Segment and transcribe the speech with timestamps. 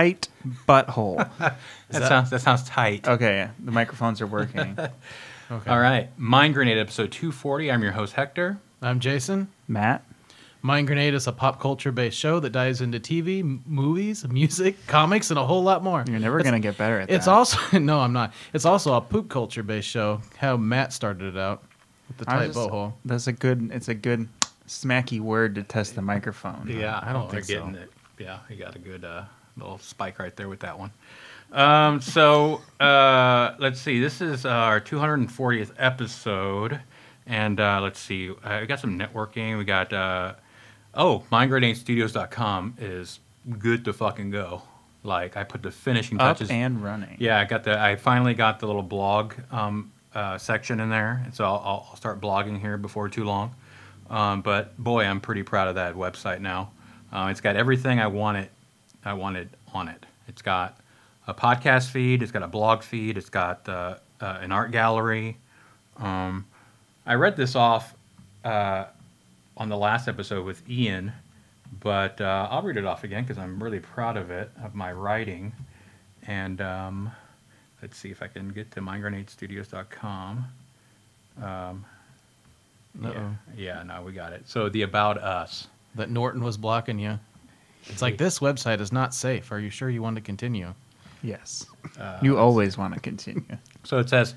[0.00, 0.28] Tight
[0.66, 1.54] butthole.
[1.90, 3.08] That, sounds that sounds tight.
[3.08, 4.78] Okay, the microphones are working.
[5.52, 5.68] Okay.
[5.68, 7.72] All right, Mind Grenade episode 240.
[7.72, 8.60] I'm your host Hector.
[8.80, 9.48] I'm Jason.
[9.66, 10.04] Matt?
[10.62, 14.76] Mind Grenade is a pop culture based show that dives into TV, m- movies, music,
[14.86, 16.04] comics, and a whole lot more.
[16.06, 17.16] You're never going to get better at It's that.
[17.16, 18.32] It's also no, I'm not.
[18.52, 20.20] It's also a poop culture based show.
[20.36, 21.64] How Matt started it out
[22.06, 22.92] with the tight butthole.
[23.04, 24.28] That's a good, it's a good
[24.68, 26.68] smacky word to test the microphone.
[26.68, 27.80] Yeah, I don't oh, think we're getting so.
[27.80, 27.92] it.
[28.18, 29.24] Yeah, you got a good uh,
[29.64, 30.90] little spike right there with that one.
[31.52, 34.00] Um, so uh, let's see.
[34.00, 36.80] This is our 240th episode,
[37.26, 38.30] and uh, let's see.
[38.30, 39.58] Uh, we got some networking.
[39.58, 40.34] We got uh,
[40.94, 43.18] oh, MindGrenadeStudios.com is
[43.58, 44.62] good to fucking go.
[45.02, 46.50] Like I put the finishing Up touches.
[46.50, 47.16] and running.
[47.18, 47.80] Yeah, I got the.
[47.80, 51.86] I finally got the little blog um, uh, section in there, and so I'll, I'll
[51.90, 53.54] I'll start blogging here before too long.
[54.10, 56.72] Um, but boy, I'm pretty proud of that website now.
[57.12, 58.48] Uh, it's got everything I wanted.
[59.04, 60.06] I wanted on it.
[60.28, 60.78] It's got
[61.26, 62.22] a podcast feed.
[62.22, 63.16] It's got a blog feed.
[63.16, 65.36] It's got uh, uh, an art gallery.
[65.96, 66.46] Um,
[67.06, 67.94] I read this off
[68.44, 68.84] uh,
[69.56, 71.12] on the last episode with Ian,
[71.80, 74.92] but uh, I'll read it off again because I'm really proud of it, of my
[74.92, 75.52] writing.
[76.26, 77.10] And um,
[77.82, 80.44] let's see if I can get to mindgrenadestudios.com.
[81.42, 81.84] Um,
[83.00, 84.48] yeah, yeah, no, we got it.
[84.48, 85.68] So the About Us.
[85.96, 87.18] That Norton was blocking you.
[87.86, 89.50] It's like this website is not safe.
[89.52, 90.74] Are you sure you want to continue?
[91.22, 91.66] Yes.
[91.98, 93.44] Uh, you always want to continue.
[93.82, 94.34] So it says,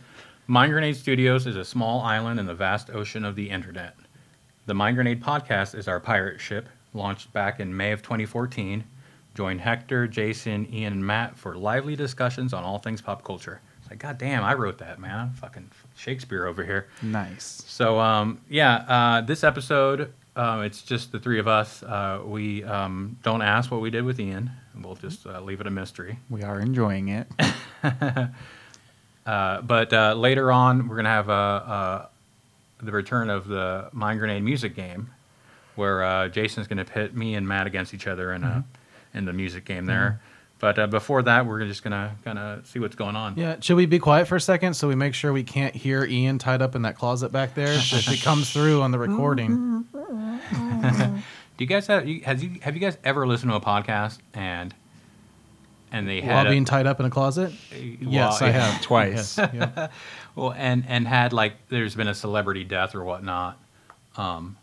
[0.48, 3.94] Mind Grenade Studios is a small island in the vast ocean of the internet.
[4.68, 8.86] The Mind Grenade podcast is our pirate ship, launched back in May of 2014.
[9.36, 13.60] Join Hector, Jason, Ian, and Matt for lively discussions on all things pop culture.
[13.82, 15.20] It's like, God damn, I wrote that, man.
[15.20, 16.88] I'm fucking Shakespeare over here.
[17.02, 17.64] Nice.
[17.68, 21.84] So, um, yeah, uh, this episode, uh, it's just the three of us.
[21.84, 24.52] Uh, we um, don't ask what we did with Ian.
[24.80, 26.20] We'll just uh, leave it a mystery.
[26.30, 27.28] We are enjoying it.
[29.26, 32.06] Uh, but uh, later on, we're gonna have uh, uh,
[32.82, 35.12] the return of the Mind Grenade music game,
[35.76, 38.66] where uh, Jason's gonna pit me and Matt against each other in a
[39.14, 40.20] in the music game there.
[40.64, 43.38] But uh, before that, we're just gonna kind of see what's going on.
[43.38, 43.58] Yeah.
[43.60, 46.38] Should we be quiet for a second so we make sure we can't hear Ian
[46.38, 49.84] tied up in that closet back there if he comes through on the recording?
[49.94, 51.22] Do
[51.58, 54.74] you guys have you, has you have you guys ever listened to a podcast and
[55.92, 57.52] and they While had a- being tied up in a closet?
[58.00, 59.38] Yes, well, I have Twice.
[59.38, 59.88] Yes, yeah.
[60.34, 63.60] Well, and and had like there's been a celebrity death or whatnot,
[64.16, 64.56] um,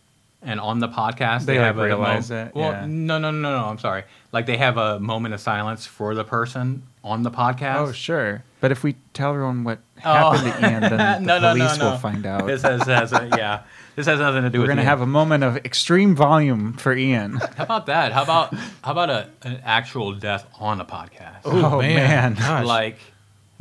[0.43, 2.55] and on the podcast They, they, like, have a realize mo- it?
[2.55, 2.87] Well, Yeah.
[2.89, 3.65] no, no, no, no.
[3.67, 4.05] I'm sorry.
[4.33, 7.77] Like they have a moment of silence for the person on the podcast.
[7.77, 8.43] Oh, sure.
[8.61, 10.12] But if we tell everyone what Oh.
[10.33, 11.91] happened to Ian, then the no, no, no, police no.
[11.91, 12.47] will find out.
[12.47, 13.62] This has, has a, yeah.
[13.97, 14.89] This has nothing to do with the We're going to Ian.
[14.89, 17.33] have a moment of extreme volume for Ian.
[17.56, 18.12] How about that?
[18.12, 21.41] How about how about a an actual death on a podcast?
[21.45, 22.34] Oh, man.
[22.34, 22.65] Gosh.
[22.65, 22.99] Like,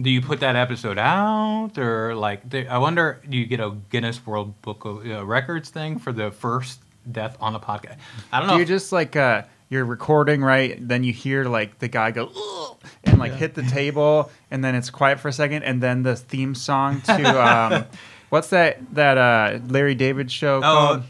[0.01, 3.71] do you put that episode out, or like, do- I wonder, do you get a
[3.89, 6.79] Guinness World Book of uh, Records thing for the first
[7.11, 7.97] death on a podcast?
[8.31, 8.53] I don't know.
[8.53, 12.09] Do you if- just like uh you're recording right then you hear like the guy
[12.09, 13.37] go "Ugh," and like Yeah.
[13.37, 17.01] hit the table and then it's quiet for a second and then the theme song
[17.01, 17.85] to um
[18.29, 21.03] what's that that uh Larry David show oh, called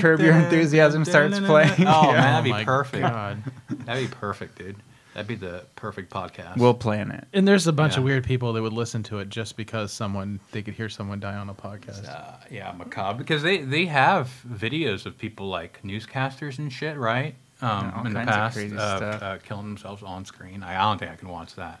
[0.00, 1.70] Curb Your Enthusiasm starts playing.
[1.80, 2.12] Oh Yeah.
[2.12, 3.02] man, that'd Oh be my perfect.
[3.02, 3.42] God.
[3.86, 4.76] That'd be perfect, dude.
[5.14, 6.56] That'd be the perfect podcast.
[6.56, 7.26] we'll plan it.
[7.32, 10.38] And there's a bunch of weird people that would listen to it just because someone
[10.52, 12.08] they could hear someone die on a podcast.
[12.08, 17.34] uh, yeah, macabre because they they have videos of people like newscasters and shit, right?
[17.62, 19.22] Um, Yeah, all in the kinds of past, crazy uh, stuff.
[19.22, 20.62] Uh, killing themselves on screen.
[20.62, 21.80] I, I don't think I can watch that.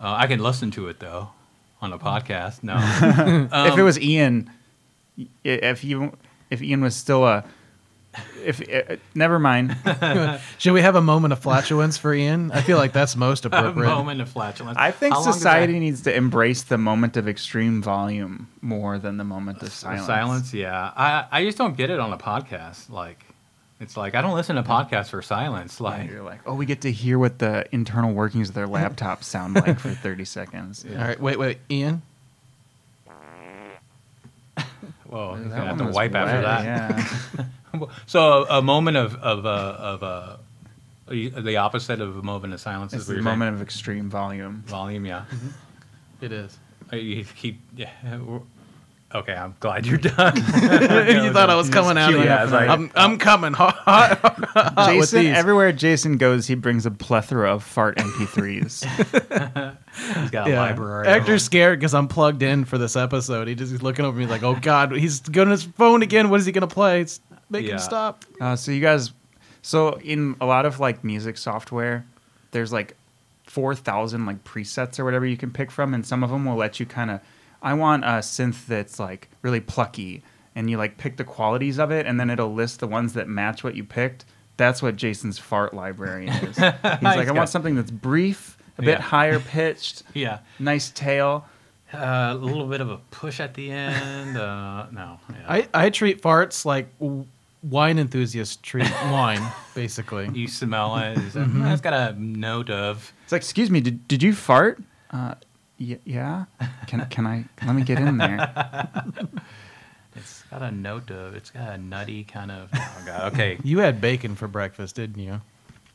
[0.00, 1.30] Uh, I can listen to it though
[1.80, 2.62] on a podcast.
[2.62, 2.76] No,
[3.66, 4.50] if it Um, was Ian
[5.42, 6.12] if you
[6.50, 7.44] if Ian was still a
[8.44, 9.76] if uh, never mind.
[10.58, 12.50] Should we have a moment of flatulence for Ian?
[12.52, 13.88] I feel like that's most a appropriate.
[13.88, 14.76] moment of flatulence.
[14.78, 18.48] I think How long does society that- needs to embrace the moment of extreme volume
[18.62, 20.06] more than the moment of silence.
[20.06, 20.54] silence.
[20.54, 22.90] Yeah, I I just don't get it on a podcast.
[22.90, 23.22] Like,
[23.80, 25.78] it's like I don't listen to podcasts for silence.
[25.78, 28.66] Yeah, Like, you're like, oh, we get to hear what the internal workings of their
[28.66, 30.84] laptop sound like for 30 seconds.
[30.90, 32.02] All right, wait, wait, Ian.
[35.08, 36.64] whoa, he's gonna have to wipe after wet, that.
[36.64, 37.44] Yeah.
[38.06, 39.48] So a, a moment of of uh,
[39.78, 40.36] of uh,
[41.08, 43.38] the opposite of a moment of silence it's is the what saying?
[43.38, 44.62] moment of extreme volume.
[44.66, 45.06] volume.
[45.06, 45.24] Yeah,
[46.20, 46.58] It is.
[46.92, 47.90] Uh, you keep yeah.
[48.18, 48.42] we're-
[49.14, 50.36] Okay, I'm glad you're done.
[50.36, 50.42] you
[51.32, 52.20] thought I was coming out of cute.
[52.20, 52.26] you.
[52.26, 53.54] Yeah, it's like- I'm, I'm coming.
[53.54, 55.34] hot, hot, hot with Jason, these.
[55.34, 58.84] everywhere Jason goes, he brings a plethora of fart MP3s.
[60.20, 61.06] He's got a library.
[61.08, 63.48] of Actor's scared because I'm plugged in for this episode.
[63.48, 66.28] He just he's looking over me like, "Oh God, he's going to his phone again.
[66.28, 67.00] What is he gonna play?
[67.00, 67.20] It's-
[67.50, 67.72] Make Yeah.
[67.74, 69.12] him stop." uh, so you guys,
[69.62, 72.04] So in a lot of like music software,
[72.52, 72.96] there's like
[73.44, 76.56] four thousand like presets or whatever you can pick from, and some of them will
[76.56, 77.20] let you kind of.
[77.60, 80.22] I want a synth that's like really plucky,
[80.54, 83.28] and you like pick the qualities of it, and then it'll list the ones that
[83.28, 84.24] match what you picked.
[84.56, 86.40] That's what Jason's fart library is.
[86.56, 89.02] He's like, I got- want something that's brief, a bit Yeah.
[89.02, 90.38] higher pitched, Yeah.
[90.58, 91.46] nice tail.
[91.92, 94.36] Uh, a little bit of a push at the end.
[94.36, 95.18] Uh, no.
[95.30, 95.36] Yeah.
[95.48, 97.24] I, I treat farts like w-
[97.62, 99.42] wine enthusiasts treat wine,
[99.74, 100.28] basically.
[100.34, 101.18] you smell it.
[101.18, 101.66] It's, Mm-hmm.
[101.66, 103.12] it's got a note of.
[103.24, 104.80] It's like, excuse me, did, did you fart?
[105.10, 105.34] Uh,
[105.80, 106.44] y- yeah.
[106.86, 107.44] Can can I?
[107.66, 108.50] Let me get in there.
[110.16, 111.34] It's got a note of.
[111.36, 112.70] It's got a nutty kind of.
[112.74, 113.32] Oh god.
[113.34, 113.58] Okay.
[113.62, 115.40] You had bacon for breakfast, didn't you?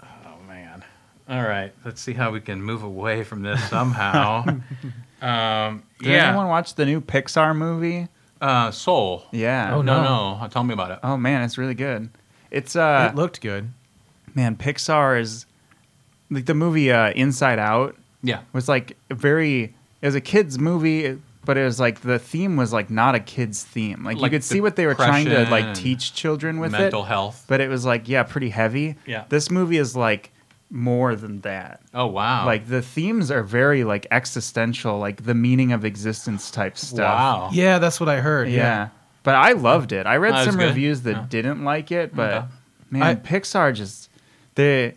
[0.01, 0.83] Oh man.
[1.27, 1.73] All right.
[1.83, 4.45] Let's see how we can move away from this somehow.
[5.21, 6.27] um, Did yeah.
[6.29, 8.07] anyone watch the new Pixar movie?
[8.43, 9.23] Uh, Soul.
[9.31, 9.73] Yeah.
[9.75, 10.39] Oh, no, no.
[10.41, 10.47] no.
[10.49, 10.99] Tell me about it.
[11.03, 12.09] Oh man, it's really good.
[12.51, 13.69] It's uh it looked good.
[14.35, 15.45] man, Pixar is
[16.29, 18.41] like the movie uh, Inside Out Yeah.
[18.53, 22.71] was like very it was a kids movie but it was like the theme was
[22.71, 24.03] like not a kids theme.
[24.03, 27.03] Like, Like you could see what they were trying to like teach children with Mental
[27.03, 27.07] it.
[27.07, 27.43] health.
[27.47, 28.95] But it was like yeah, pretty heavy.
[29.05, 29.25] Yeah.
[29.29, 30.31] This movie is like
[30.73, 31.79] more than that.
[31.93, 32.45] Oh wow.
[32.47, 36.99] Like the themes are very like existential, like the meaning of existence type stuff.
[36.99, 37.49] Wow.
[37.53, 38.49] Yeah, that's what I heard.
[38.49, 38.57] Yeah.
[38.57, 38.89] Yeah.
[39.21, 40.05] But I loved it.
[40.07, 41.25] I read Oh, some reviews that Yeah.
[41.29, 42.45] didn't like it, but Okay.
[42.91, 44.09] man, I- Pixar just
[44.55, 44.95] they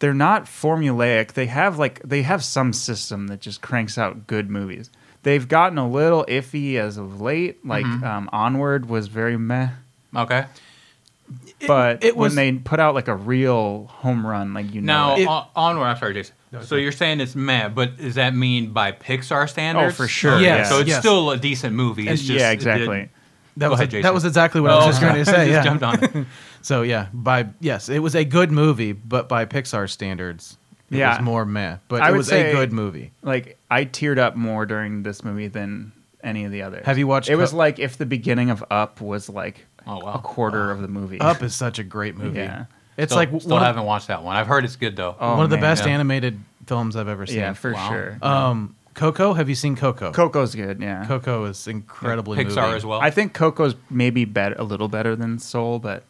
[0.00, 1.32] they're not formulaic.
[1.32, 4.90] They have like they have some system that just cranks out good movies.
[5.24, 7.64] They've gotten a little iffy as of late.
[7.66, 8.02] Like Mhm.
[8.04, 9.70] um, Onward was very meh,
[10.14, 10.44] Okay.
[11.66, 14.92] But it was- when they put out like a real home run, like you know,
[14.92, 15.22] Now it.
[15.22, 15.86] It- on, onward.
[15.86, 16.34] I'm sorry, Jason.
[16.62, 19.92] So you're saying it's mad, but does that mean by Pixar standards?
[19.92, 20.98] Oh, for sure, Yes, So it's yes.
[21.00, 22.08] still a decent movie.
[22.08, 23.00] It's just yeah, it exactly.
[23.00, 23.10] did-
[23.58, 24.02] That was ahead, Jason.
[24.04, 25.32] that was exactly what I oh, was just going to say.
[25.32, 25.62] Just Yeah.
[25.64, 26.26] jumped on it.
[26.60, 30.56] So yeah, by yes, it was a good movie, but by Pixar standards,
[30.90, 31.10] it Yeah.
[31.16, 31.76] was more meh.
[31.86, 33.12] But I it would was say- a good movie.
[33.22, 35.92] like I teared up more during this movie than
[36.24, 36.84] any of the others.
[36.84, 40.12] Have you watched It was like if the beginning of Up was like Oh wow.
[40.14, 41.20] a quarter of the movie.
[41.20, 42.38] Up is such a great movie.
[42.40, 42.66] Yeah.
[42.96, 44.36] It's Still- like still one, haven't watched that one.
[44.36, 45.16] I've heard it's good though.
[45.18, 45.92] Oh, of, one of the best yeah.
[45.92, 47.38] animated films I've ever seen.
[47.38, 47.88] yeah, for Wow.
[47.88, 48.18] sure.
[48.22, 49.32] Um, Coco.
[49.32, 50.10] Have you seen Coco?
[50.12, 50.80] Coco's good.
[50.82, 51.04] Yeah.
[51.06, 52.74] Coco is incredibly Pixar moving.
[52.76, 53.00] as well.
[53.00, 56.02] I think Coco's maybe bet a little better than Soul, but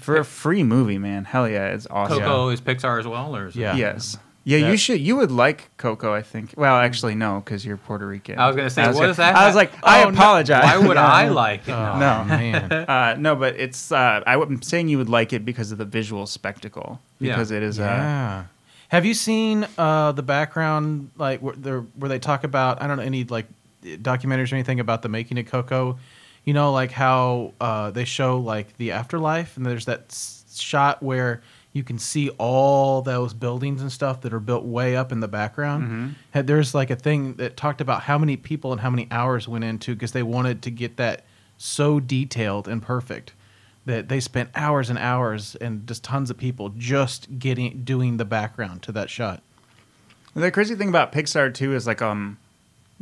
[0.00, 2.18] for a free movie, man, hell yeah, it's awesome.
[2.18, 3.76] Coco is Pixar as well, or is it- Yeah.
[3.76, 4.18] Yes.
[4.46, 5.00] Yeah, you should.
[5.00, 6.52] You would like Coco, I think.
[6.56, 8.38] Well, actually, no, because you're Puerto Rican.
[8.38, 10.02] I was gonna say, I was what gonna- does that I was have- like, I
[10.02, 10.18] Oh, no.
[10.18, 10.64] apologize.
[10.64, 11.06] Why would Yeah.
[11.06, 11.72] I like it?
[11.72, 12.24] Oh, No.
[12.24, 12.70] man.
[12.88, 13.90] Uh, no, but it's.
[13.90, 17.00] Uh, I, am saying you would like it because of the visual spectacle.
[17.20, 17.32] Yeah.
[17.34, 17.80] Because it is.
[17.80, 18.44] Uh, Yeah.
[18.90, 22.82] Have you seen uh, the background, like where, there, where they talk about?
[22.82, 23.46] I don't know any like
[23.82, 25.98] documentaries or anything about the making of Coco.
[26.44, 31.02] You know, like how uh, they show like the afterlife, and there's that s- shot
[31.02, 31.40] where
[31.74, 35.28] you can see all those buildings and stuff that are built way up in the
[35.28, 36.14] background.
[36.32, 36.46] Mm-hmm.
[36.46, 39.64] There's like a thing that talked about how many people and how many hours went
[39.64, 41.24] into because they wanted to get that
[41.58, 43.32] so detailed and perfect
[43.86, 48.24] that they spent hours and hours and just tons of people just getting doing the
[48.24, 49.42] background to that shot.
[50.34, 52.38] The crazy thing about Pixar too is like um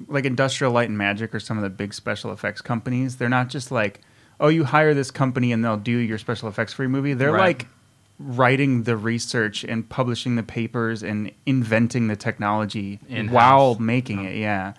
[0.08, 3.48] like Industrial Light and Magic or some of the big special effects companies, they're not
[3.48, 4.00] just like,
[4.40, 7.12] oh, you hire this company and they'll do your special effects for your movie.
[7.12, 7.58] They're Right.
[7.60, 7.66] like
[8.22, 13.34] writing the research and publishing the papers and inventing the technology In-house.
[13.34, 14.36] while making it.
[14.36, 14.74] Yeah.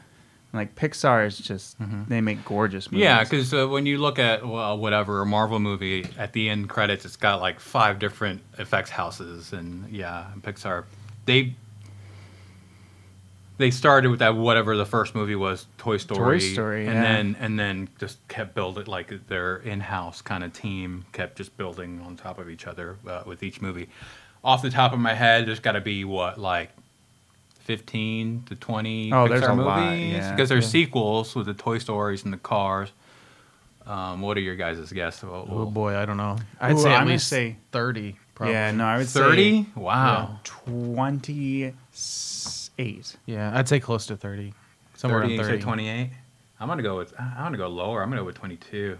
[0.53, 3.05] Like Pixar is just they make gorgeous movies.
[3.05, 6.69] Yeah, because uh, when you look at well, whatever a Marvel movie, at the end
[6.69, 10.83] credits, it's got like five different effects houses, and yeah, and Pixar,
[11.25, 11.55] they
[13.57, 17.01] they started with that whatever the first movie was, Toy Story, Toy Story, and yeah.
[17.01, 22.01] then and then just kept building like their in-house kind of team kept just building
[22.05, 23.89] on top of each other uh, with each movie.
[24.43, 26.69] Off the top of my head, there's got to be what like.
[27.65, 30.31] 15 to 20 Oh, Pixar there's a movies lot, yeah.
[30.35, 30.69] because there's Yeah.
[30.83, 32.91] sequels with the Toy Stories and the Cars.
[33.87, 35.23] Um, what are your guys' guess?
[35.23, 36.35] Well, Oh boy, I don't know.
[36.59, 38.17] I'd Ooh, say I'm at least say- thirty.
[38.35, 38.53] Probably.
[38.53, 39.63] Yeah, no, I would thirty.
[39.63, 41.73] say Wow, twenty
[42.77, 43.15] eight.
[43.25, 44.53] Yeah, I'd say close to thirty.
[44.95, 45.61] Somewhere 30, around thirty.
[45.61, 46.09] twenty-eight.
[46.59, 47.13] I'm gonna go with.
[47.19, 48.01] I'm gonna go lower.
[48.03, 48.97] I'm gonna go with twenty-two.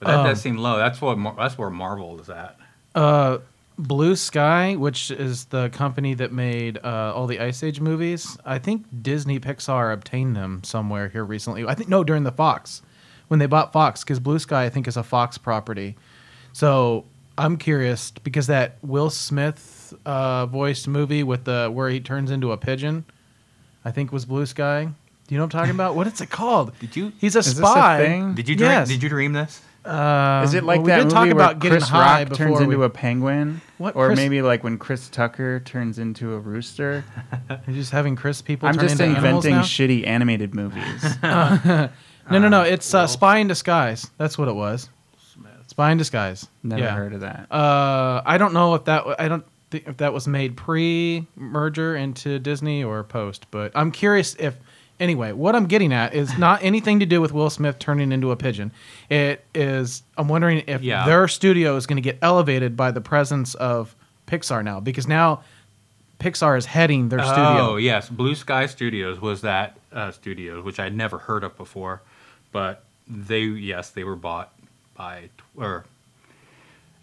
[0.00, 0.78] But that Um, does seem low.
[0.78, 1.36] That's what.
[1.36, 2.56] That's where Marvel is at.
[2.94, 3.38] Uh,
[3.78, 8.58] Blue Sky, which is the company that made uh, all the Ice Age movies, I
[8.58, 11.64] think Disney Pixar obtained them somewhere here recently.
[11.66, 12.82] I think no, during the Fox,
[13.28, 15.96] when they bought Fox, because Blue Sky I think is a Fox property.
[16.52, 17.04] So
[17.38, 19.58] I'm curious because that Will Smith
[20.06, 23.04] uh, voiced movie with the where he turns into a pigeon,
[23.84, 24.84] I think was Blue Sky.
[24.84, 25.94] Do You know what I'm talking about?
[25.94, 26.72] What is it called?
[26.80, 27.98] Did you- He's a this a spy.
[28.04, 28.34] thing?
[28.34, 28.88] Did you dream, Yes.
[28.88, 29.60] did you dream this?
[29.84, 32.28] Uh, Is it like well, we did movie talk where about getting Chris high Rock
[32.28, 33.60] before turns into we, a penguin?
[33.78, 37.04] What, Or Chris- maybe like when Chris Tucker turns into a rooster?
[37.66, 39.62] You're just having Chris people I'm turn just into animals inventing now?
[39.62, 41.02] shitty animated movies.
[41.22, 41.88] no,
[42.30, 42.62] no, no.
[42.62, 44.08] It's uh, Spy in Disguise.
[44.18, 44.88] That's what it was.
[45.66, 46.46] Spy in Disguise.
[46.62, 46.94] Never yeah.
[46.94, 47.50] heard of that.
[47.50, 52.82] Uh, I don't know if that I don't if that was made pre-merger into Disney
[52.84, 54.56] or post, but I'm curious if
[55.00, 58.30] anyway, what I'm getting at is not anything to do with Will Smith turning into
[58.30, 58.72] a pigeon.
[59.10, 61.06] It is I'm wondering if Yeah.
[61.06, 63.94] their studio is going to get elevated by the presence of
[64.26, 65.42] Pixar now because now
[66.20, 67.72] Pixar is heading their studio.
[67.72, 72.00] Oh yes, Blue Sky Studios was that uh, studios, which I'd never heard of before,
[72.52, 74.52] but they yes they were bought
[74.94, 75.84] by or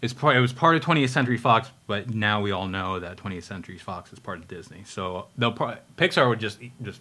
[0.02, 3.16] it's part, it was part of 20th Century Fox, but now we all know that
[3.18, 4.82] 20th Century Fox is part of Disney.
[4.86, 7.00] So they'll pro- Pixar would just just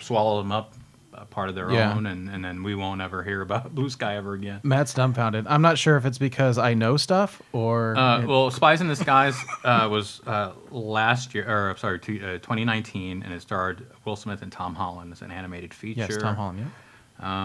[0.00, 0.74] swallow them up,
[1.12, 1.92] uh, part of their Yeah.
[1.94, 4.60] own, and, and then we won't ever hear about Blue Sky ever again.
[4.62, 5.46] Matt's dumbfounded.
[5.48, 8.86] I'm not sure if it's because I know stuff or Uh, it- well, Spies in
[8.86, 14.14] Disguise uh, was uh, last year, or sorry, two, uh, 2019, and it starred Will
[14.14, 16.06] Smith and Tom Holland as an animated feature.
[16.08, 16.58] yes, Tom Holland.
[16.60, 16.68] Yeah.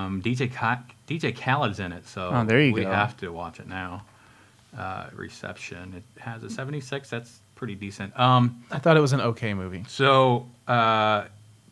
[0.05, 2.91] Um, DJ Ka- DJ Khaled's in it, so Oh, there you we go.
[2.91, 4.03] have to watch it now.
[4.77, 5.93] Uh, reception.
[5.95, 7.09] It has a 76.
[7.09, 8.17] That's pretty decent.
[8.19, 9.85] Um, I thought it was an okay movie.
[9.87, 11.25] so uh,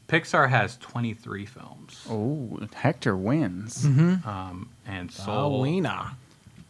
[0.08, 3.86] Pixar has 23 films, Oh, Hector wins.
[3.86, 4.28] Mm-hmm.
[4.30, 5.64] um, and Soul.
[5.66, 6.12] Alwina.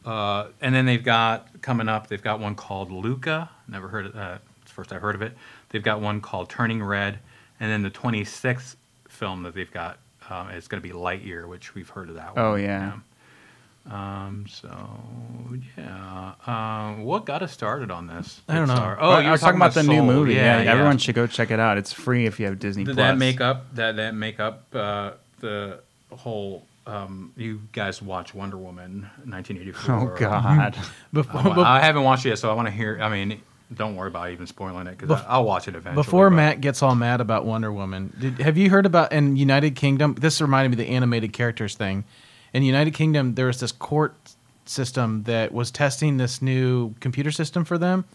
[0.05, 2.07] Uh, and then they've got coming up.
[2.07, 3.49] They've got one called Luca.
[3.67, 4.41] Never heard of that.
[4.61, 5.35] It's the first I've heard of it.
[5.69, 7.19] They've got one called Turning Red,
[7.59, 8.75] and then the 26th
[9.09, 9.97] film that they've got
[10.29, 12.33] um, is going to be Lightyear, which we've heard of that.
[12.37, 12.61] Oh, one.
[12.63, 12.93] yeah.
[12.93, 13.03] Um.
[13.89, 14.69] So
[15.77, 16.33] yeah.
[16.45, 17.03] Um.
[17.03, 18.41] What got us started on this?
[18.47, 18.75] I don't know.
[18.75, 18.97] Pixar?
[18.99, 20.35] Oh, you were talking about the new movie.
[20.35, 20.71] Yeah, yeah.
[20.71, 21.77] everyone should go check it out.
[21.77, 23.07] It's free if you have Disney Did Plus.
[23.07, 25.79] that make up that that make up uh, the
[26.11, 26.65] whole?
[26.87, 29.95] Um, you guys watch Wonder Woman 1984?
[29.95, 30.75] Oh God.
[31.13, 32.99] Before, I haven't watched it yet, so I want to hear.
[32.99, 33.39] I mean,
[33.73, 36.03] don't worry about even spoiling it because I'll watch it eventually.
[36.03, 39.37] Before but- Matt gets all mad about Wonder Woman, did, have you heard about in
[39.37, 40.15] United Kingdom?
[40.15, 42.03] This reminded me of the animated characters thing.
[42.53, 44.15] In the United Kingdom, there was this court
[44.65, 48.05] system that was testing this new computer system for them.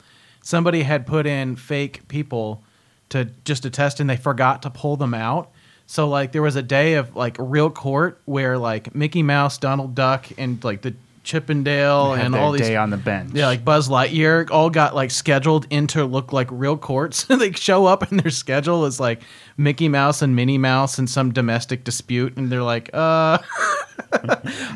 [0.42, 2.62] Somebody had put in fake people
[3.08, 5.50] to just to test, and they forgot to pull them out.
[5.86, 9.94] So like there was a day of like real court where like Mickey Mouse, Donald
[9.94, 10.94] Duck, and like the
[11.26, 13.32] Chip 'n Dale and all these day on the bench.
[13.34, 17.24] yeah, like Buzz Lightyear, all got like scheduled into look like real courts.
[17.28, 19.22] they show up and their schedule is like
[19.56, 23.38] Mickey Mouse and Minnie Mouse in some domestic dispute, and they're like, uh,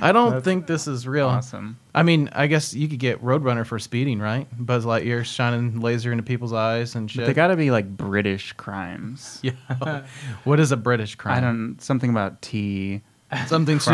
[0.02, 1.28] I don't That's think this is real.
[1.28, 1.78] awesome.
[1.95, 4.47] I mean, I guess you could get Roadrunner for speeding, right?
[4.59, 7.26] Buzz Lightyear shining laser into people's eyes and But shit.
[7.26, 9.38] they got to be like British crimes.
[9.45, 10.02] yeah.
[10.45, 11.37] what is a British crime?
[11.37, 13.02] I don't something about tea.
[13.47, 13.90] something su-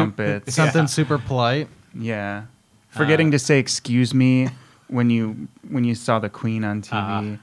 [0.46, 0.86] something Yeah.
[0.86, 1.68] super polite.
[1.98, 2.44] Yeah,
[2.90, 4.48] forgetting Uh, to say excuse me
[4.88, 7.34] when you when you saw the Queen on TV.
[7.34, 7.36] Uh,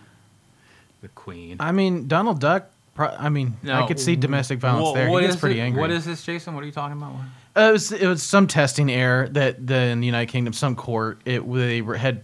[1.01, 1.57] the Queen.
[1.59, 2.69] I mean, Donald Duck.
[2.95, 5.09] Pro- I mean, I could see domestic violence wha- there.
[5.09, 5.81] what he gets is pretty it- angry.
[5.81, 6.53] What is this, Jason?
[6.53, 7.13] What are you talking about?
[7.57, 10.75] Uh, it was it was some testing error that the in the United Kingdom, some
[10.75, 12.23] court, it they had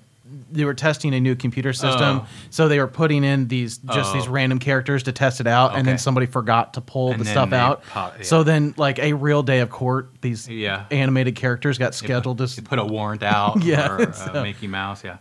[0.52, 2.28] they were testing a new computer system, Oh.
[2.50, 4.14] so they were putting in these just Oh.
[4.18, 7.26] these random characters to test it out, and then somebody forgot to pull And the
[7.26, 7.84] stuff out.
[7.86, 8.24] pop- yeah.
[8.24, 10.84] So then, like a real day of court, these Yeah.
[10.92, 12.62] animated characters got They put- scheduled to.
[12.64, 15.04] put a warrant out Yeah, for uh, Mickey Mouse.
[15.04, 15.18] Yeah.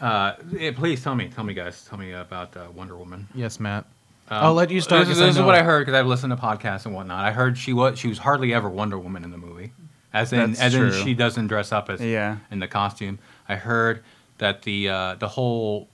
[0.00, 3.28] Uh, yeah, please tell me, tell me, guys, tell me about uh, Wonder Woman.
[3.34, 3.84] yes, Matt.
[4.28, 5.06] Um, I'll let you start.
[5.06, 7.24] This, is- this is what I heard because I've listened to podcasts and whatnot.
[7.24, 9.72] I heard she was she was hardly ever Wonder Woman in the movie,
[10.12, 12.38] as in That's as in she doesn't dress up as Yeah.
[12.50, 13.18] in the costume.
[13.48, 14.02] I heard
[14.38, 15.88] that the uh, the whole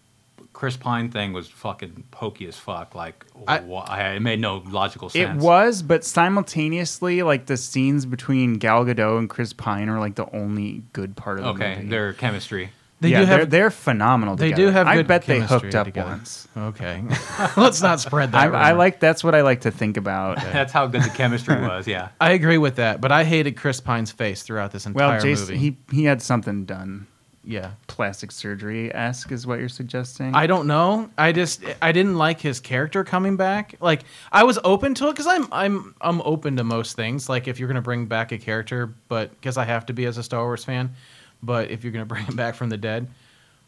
[0.52, 2.94] Chris Pine thing was fucking pokey as fuck.
[2.94, 5.22] Like, I- wha- I, it made no logical sense.
[5.22, 5.42] It sense.
[5.42, 10.30] was, but simultaneously, like the scenes between Gal Gadot and Chris Pine are like the
[10.34, 11.64] only good part of the movie.
[11.64, 11.76] okay.
[11.76, 11.88] movie.
[11.88, 12.70] Their chemistry.
[13.00, 13.50] They yeah, do they're, have.
[13.50, 14.36] they're phenomenal.
[14.36, 14.66] they together.
[14.66, 14.86] do have.
[14.86, 16.10] I good bet they chemistry hooked up together.
[16.10, 16.46] once.
[16.56, 17.02] Okay,
[17.56, 18.38] let's not spread that.
[18.38, 18.58] I, rumor.
[18.58, 20.36] I like that's what I like to think about.
[20.52, 21.88] That's how good the chemistry was.
[21.88, 22.10] Yeah.
[22.20, 25.54] I agree with that, but I hated Chris Pine's face throughout this entire well, Jason,
[25.56, 25.76] movie.
[25.90, 27.08] he he had something done,
[27.44, 30.34] yeah, plastic surgery esque, is what you're suggesting.
[30.34, 31.10] I don't know.
[31.18, 33.74] I just I didn't like his character coming back.
[33.80, 37.28] Like I was open to it because I'm I'm I'm open to most things.
[37.28, 40.18] Like if you're gonna bring back a character, but because I have to be as
[40.18, 40.94] a Star Wars fan.
[41.42, 43.08] But if you're gonna bring him back from the dead,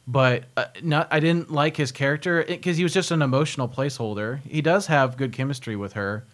[0.06, 4.40] but uh, not I didn't like his character because he was just an emotional placeholder.
[4.42, 6.24] He does have good chemistry with her,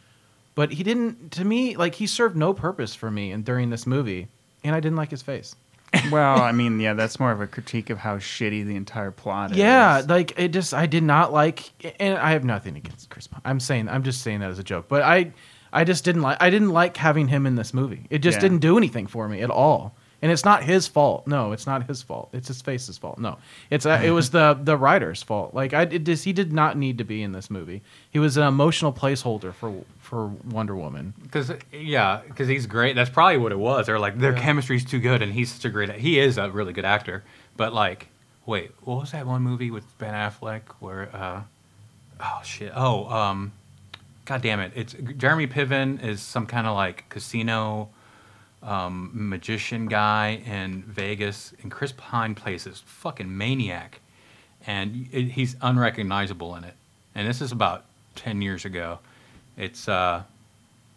[0.55, 1.33] but he didn't.
[1.33, 4.29] To me, like he served no purpose for me and during this movie,
[4.63, 5.57] and I didn't like his face.
[6.11, 9.55] well, I mean, yeah, that's more of a critique of how shitty the entire plot
[9.55, 10.07] Yeah, is.
[10.07, 13.41] Yeah, like it just I did not like and I have nothing against Chris Pine.
[13.45, 14.87] I'm saying I'm just saying that as a joke.
[14.89, 15.33] But I
[15.73, 16.39] I just didn't like.
[16.41, 18.07] I didn't like having him in this movie.
[18.11, 18.41] It just Yeah.
[18.41, 19.95] didn't do anything for me at all.
[20.23, 21.27] And it's not his fault.
[21.27, 22.29] No, it's not his fault.
[22.33, 23.19] It's his face's fault.
[23.19, 23.39] No,
[23.71, 25.55] it's uh, it was the the writer's fault.
[25.55, 27.81] Like I just, he did not need to be in this movie.
[28.11, 31.15] He was an emotional placeholder for for Wonder Woman.
[31.23, 32.97] Because yeah, because he's great.
[32.97, 33.87] That's probably what it was.
[33.87, 35.91] They're like their chemistry's too good, and he's such a great.
[35.93, 37.25] He is a really good actor.
[37.57, 38.09] But like,
[38.45, 41.09] wait, what was that one movie with Ben Affleck where?
[41.15, 41.43] uh
[42.23, 42.73] Oh shit!
[42.75, 43.53] Oh, um,
[44.27, 44.73] god damn it!
[44.75, 47.89] It's Jeremy Piven is some kind of like casino
[48.63, 54.01] um, magician guy in Vegas, and Chris Pine plays this fucking maniac,
[54.67, 56.75] and it, he's unrecognizable in it.
[57.15, 58.99] And this is about ten years ago.
[59.57, 60.23] It's uh,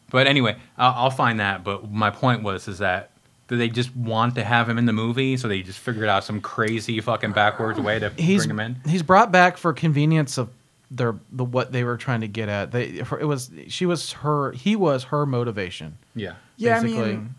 [0.10, 1.64] but anyway, I'll, I'll find that.
[1.64, 3.12] But my point was is that
[3.48, 6.24] do they just want to have him in the movie, so they just figured out
[6.24, 8.76] some crazy fucking backwards way to He's bring him in?
[8.86, 10.50] he's brought back for convenience of
[10.92, 12.72] their the what they were trying to get at.
[12.72, 15.98] They it was she was her he was her motivation.
[16.16, 16.34] Yeah.
[16.58, 17.06] Yeah, I basically.
[17.14, 17.36] mean,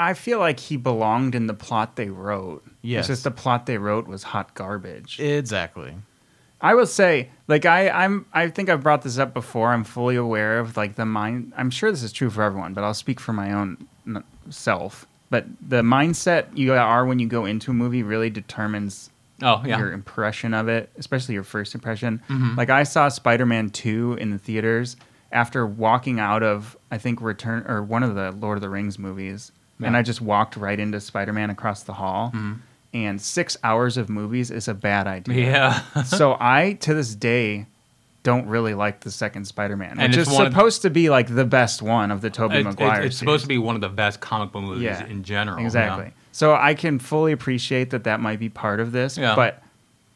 [0.00, 2.64] I feel like he belonged in the plot they wrote.
[2.82, 3.00] Yes.
[3.00, 5.20] It's just the plot they wrote was hot garbage.
[5.20, 5.94] Exactly.
[6.62, 9.72] I will say, like I, I'm, I think I've brought this up before.
[9.72, 11.52] I'm fully aware of like the mind.
[11.56, 13.86] I'm sure this is true for everyone, but I'll speak for my own
[14.48, 15.06] self.
[15.30, 19.10] But the mindset you are when you go into a movie really determines
[19.42, 19.78] Oh yeah.
[19.78, 22.20] your impression of it, especially your first impression.
[22.28, 22.56] Mhm.
[22.56, 24.96] Like I saw Spider-Man 2 in the theaters
[25.32, 28.98] after walking out of I think Return or one of the Lord of the Rings
[28.98, 32.32] movies, and I just walked right into Spider-Man across the hall.
[32.34, 32.58] Mhm.
[32.92, 35.82] And 6 hours of movies is a bad idea.
[35.94, 36.02] Yeah.
[36.04, 37.66] so I to this day
[38.22, 41.44] don't really like the second Spider-Man, And which it's is supposed to be like the
[41.44, 43.02] best one of the Tobey It- it- Maguire.
[43.02, 45.64] it's supposed to be one of the best comic book movies Yeah, in general.
[45.64, 46.12] Exactly.
[46.32, 49.34] So I can fully appreciate that that might be part of this, Yeah.
[49.34, 49.62] but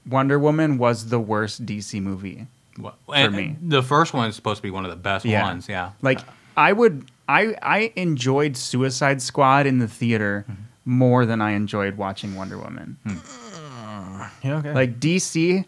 [0.08, 2.46] Wonder Woman was the worst DC movie.
[2.78, 3.56] Well, For me.
[3.62, 5.42] the first one is supposed to be one of the best Yeah.
[5.44, 5.68] ones.
[5.68, 5.90] Yeah.
[6.02, 6.20] Like
[6.56, 10.62] I would I I enjoyed Suicide Squad in the theater Mm-hmm.
[10.84, 12.98] more than I enjoyed watching Wonder Woman.
[13.06, 14.22] Hmm.
[14.42, 14.72] Yeah, okay.
[14.74, 15.64] Like DC,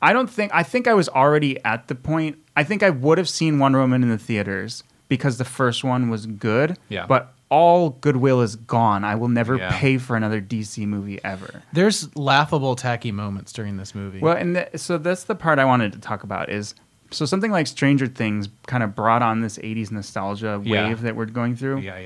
[0.00, 2.38] I don't think I think I was already at the point.
[2.56, 6.08] I think I would have seen Wonder Woman in the theaters because the first one
[6.10, 6.76] was good.
[6.88, 7.06] Yeah.
[7.06, 9.04] But all goodwill is gone.
[9.04, 9.70] I will never Yeah.
[9.78, 11.62] pay for another DC movie ever.
[11.72, 14.20] There's laughable, tacky moments during this movie.
[14.20, 16.74] Well, and the, so that's the part I wanted to talk about is
[17.12, 20.94] so something like Stranger Things kind of brought on this 80s nostalgia wave Yeah.
[20.94, 21.78] that we're going through.
[21.80, 21.98] Yeah.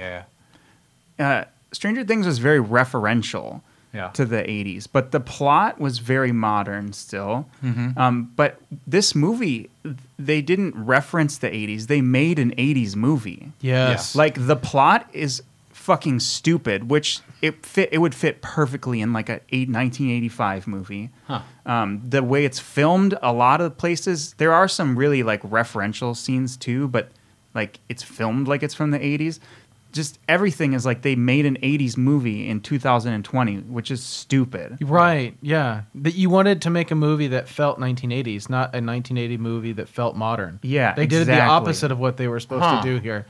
[1.19, 1.25] Yeah.
[1.25, 3.61] Uh, Stranger Things was very referential
[3.93, 4.09] Yeah.
[4.09, 7.47] to the 80s, but the plot was very modern still.
[7.65, 7.97] Mhm.
[7.97, 9.71] Um, but this movie,
[10.19, 11.87] they didn't reference the 80s.
[11.87, 13.53] They made an 80s movie.
[13.61, 14.15] yes.
[14.15, 15.43] Like the plot is
[15.87, 17.89] fucking stupid, which it fit.
[17.93, 21.11] It would fit perfectly in like a eight, 1985 movie.
[21.27, 21.41] Huh.
[21.65, 26.15] Um, the way it's filmed, a lot of places there are some really like referential
[26.17, 27.11] scenes too, but
[27.55, 29.39] like it's filmed like it's from the 80s.
[29.93, 34.77] Just everything is like they made an 80s movie in 2020, which is stupid.
[34.83, 35.37] Right.
[35.41, 35.83] Yeah.
[35.95, 39.89] That you wanted to make a movie that felt 1980s, not a 1980 movie that
[39.89, 40.59] felt modern.
[40.63, 42.83] Yeah, They did the opposite of what they were supposed Huh.
[42.83, 43.27] to do here.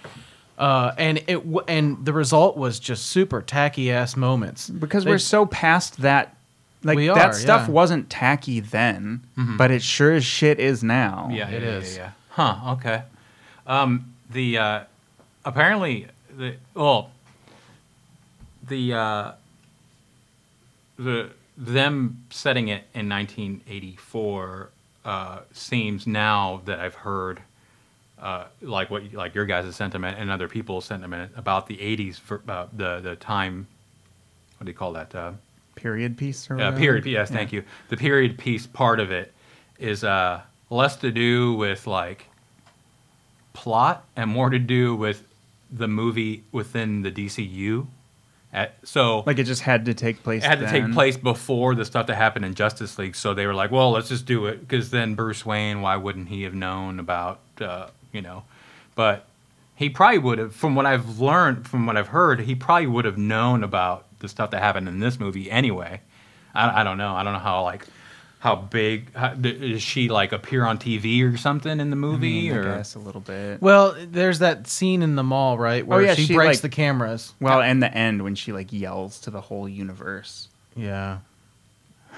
[0.59, 5.11] Uh, and it w- and the result was just super tacky ass moments because They-
[5.11, 6.35] we're so past that
[6.83, 7.73] like We that are, stuff yeah.
[7.75, 9.57] wasn't tacky then Mhm.
[9.59, 11.97] but it sure as shit is now Yeah, It yeah, is.
[11.97, 12.11] Yeah, yeah.
[12.31, 12.73] Huh.
[12.75, 13.03] Okay.
[13.67, 14.81] Um, the uh,
[15.45, 17.11] apparently the well,
[18.67, 19.33] the uh,
[20.99, 24.71] the them setting it in 1984
[25.05, 27.43] uh, seems now that I've heard.
[28.27, 32.43] Uh, like what, like your guys' sentiment and other people's sentiment about the '80s, for,
[32.49, 33.69] uh, the the time,
[34.59, 35.15] what do you call that?
[35.15, 35.33] Uh,
[35.77, 37.07] period piece or period.
[37.07, 37.63] Yes, thank you.
[37.89, 39.33] The period piece part of it
[39.79, 42.27] is uh, less to do with like
[43.53, 45.23] plot and more to do with
[45.71, 47.87] the movie within the DCU.
[48.53, 51.75] At, so like it just had to take place it had to take place before
[51.75, 53.15] the stuff that happened in Justice League.
[53.15, 56.29] So they were like, well, let's just do it because then Bruce Wayne, why wouldn't
[56.29, 58.43] he have known about, uh, you know?
[58.97, 59.27] But
[59.77, 63.05] he probably would have, from what I've learned, from what I've heard, he probably would
[63.05, 66.01] have known about the stuff that happened in this movie anyway.
[66.55, 67.15] I, I don't know.
[67.15, 67.87] I don't know how like
[68.39, 72.49] how big how, does she like appear on TV or something in the I movie
[72.49, 75.83] mean, I or guess a little bit Well, there's that scene in the mall, right,
[75.83, 77.33] oh, where yeah, she, she, breaks like- the cameras.
[77.41, 81.19] well and the end when she like yells to the whole universe Yeah.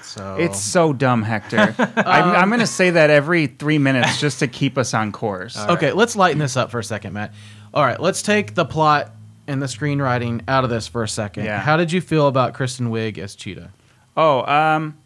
[0.03, 4.47] So it's so dumb hector I'm, I'm gonna say that every three minutes just to
[4.47, 5.91] keep us on course All okay.
[5.91, 7.33] Let's lighten this up for a second, Matt.
[7.73, 9.11] All right, let's take the plot
[9.47, 11.45] and the screenwriting out of this for a second.
[11.45, 11.59] Yeah.
[11.59, 13.71] How did you feel about Kristen Wiig as Cheetah?
[14.17, 14.97] oh um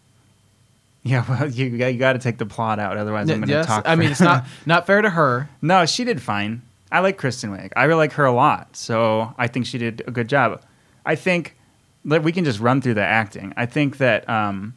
[1.03, 3.59] yeah well you, you got to take the plot out otherwise i'm gonna talk.
[3.59, 5.49] yes, talk I mean it's not not fair to her.
[5.61, 6.61] no she did fine
[6.93, 7.71] I like Kristen Wiig.
[7.75, 8.77] I really like her a lot.
[8.77, 10.61] So I think she did a good job.
[11.03, 11.55] I think
[12.05, 13.51] that we can just run through the acting.
[13.57, 14.75] I think that um,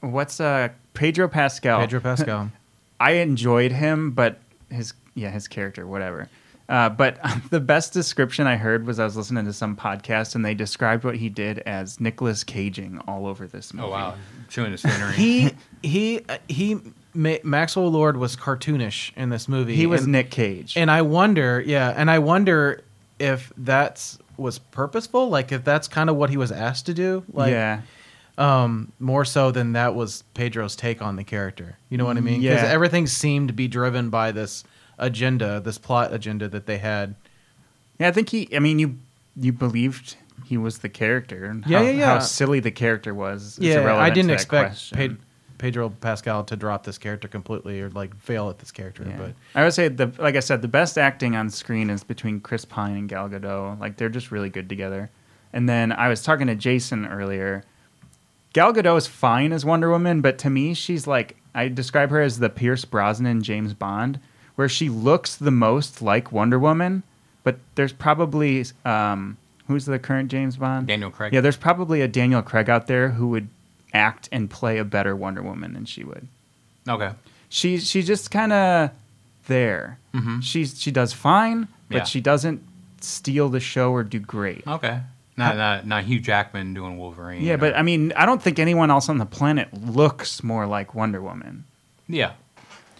[0.00, 1.80] what's uh Pedro Pascal.
[1.80, 2.50] Pedro Pascal.
[3.00, 4.38] I enjoyed him, but
[4.70, 6.28] his yeah his character whatever.
[6.68, 7.18] Uh, but
[7.50, 11.04] the best description I heard was I was listening to some podcast and they described
[11.04, 13.88] what he did as Nicholas Caging all over this movie.
[13.88, 14.14] Oh wow,
[14.48, 15.12] chewing the scenery.
[15.12, 15.50] he
[15.82, 16.78] he uh, he
[17.14, 19.74] Ma- Maxwell Lord was cartoonish in this movie.
[19.74, 20.76] He was and, Nick Cage.
[20.76, 22.82] and I wonder, yeah, and I wonder
[23.18, 27.24] if that's was purposeful, like if that's kind of what he was asked to do,
[27.32, 27.80] like yeah.
[28.38, 31.76] Um more so than that was Pedro's take on the character.
[31.90, 32.40] You know what I mean?
[32.40, 32.68] Because Yeah.
[32.68, 34.64] everything seemed to be driven by this
[34.98, 37.14] agenda, this plot agenda that they had.
[37.98, 38.48] Yeah, I think he.
[38.54, 38.96] I mean, you
[39.36, 41.44] you believed he was the character.
[41.46, 42.06] And Yeah, how, yeah, yeah.
[42.06, 43.42] How silly the character was.
[43.42, 44.92] is yeah, irrelevant I didn't expect.
[44.94, 45.16] Pe-
[45.58, 49.16] Pedro Pascal to drop this character completely or like fail at this character, Yeah.
[49.16, 52.38] but I would say the like I said, the best acting on screen is between
[52.38, 53.80] Chris Pine and Gal Gadot.
[53.80, 55.10] Like they're just really good together.
[55.52, 57.64] And then I was talking to Jason earlier.
[58.52, 62.20] Gal Gadot is fine as Wonder Woman, but to me, she's like I describe her
[62.20, 64.20] as the Pierce Brosnan James Bond,
[64.56, 67.02] where she looks the most like Wonder Woman.
[67.44, 70.86] But there's probably um, who's the current James Bond?
[70.86, 71.32] Daniel Craig.
[71.32, 73.48] Yeah, there's probably a Daniel Craig out there who would
[73.94, 76.26] act and play a better Wonder Woman than she would
[76.86, 77.10] Okay.
[77.48, 78.90] she she's just kind of
[79.46, 79.98] there.
[80.14, 80.42] Mhm.
[80.42, 82.04] She's she does fine, but Yeah.
[82.04, 82.62] she doesn't
[83.00, 84.66] steal the show or do great.
[84.66, 85.00] Okay.
[85.38, 87.42] Not, not not Hugh Jackman doing Wolverine.
[87.42, 90.66] Yeah, or- but I mean, I don't think anyone else on the planet looks more
[90.66, 91.64] like Wonder Woman.
[92.08, 92.32] yeah.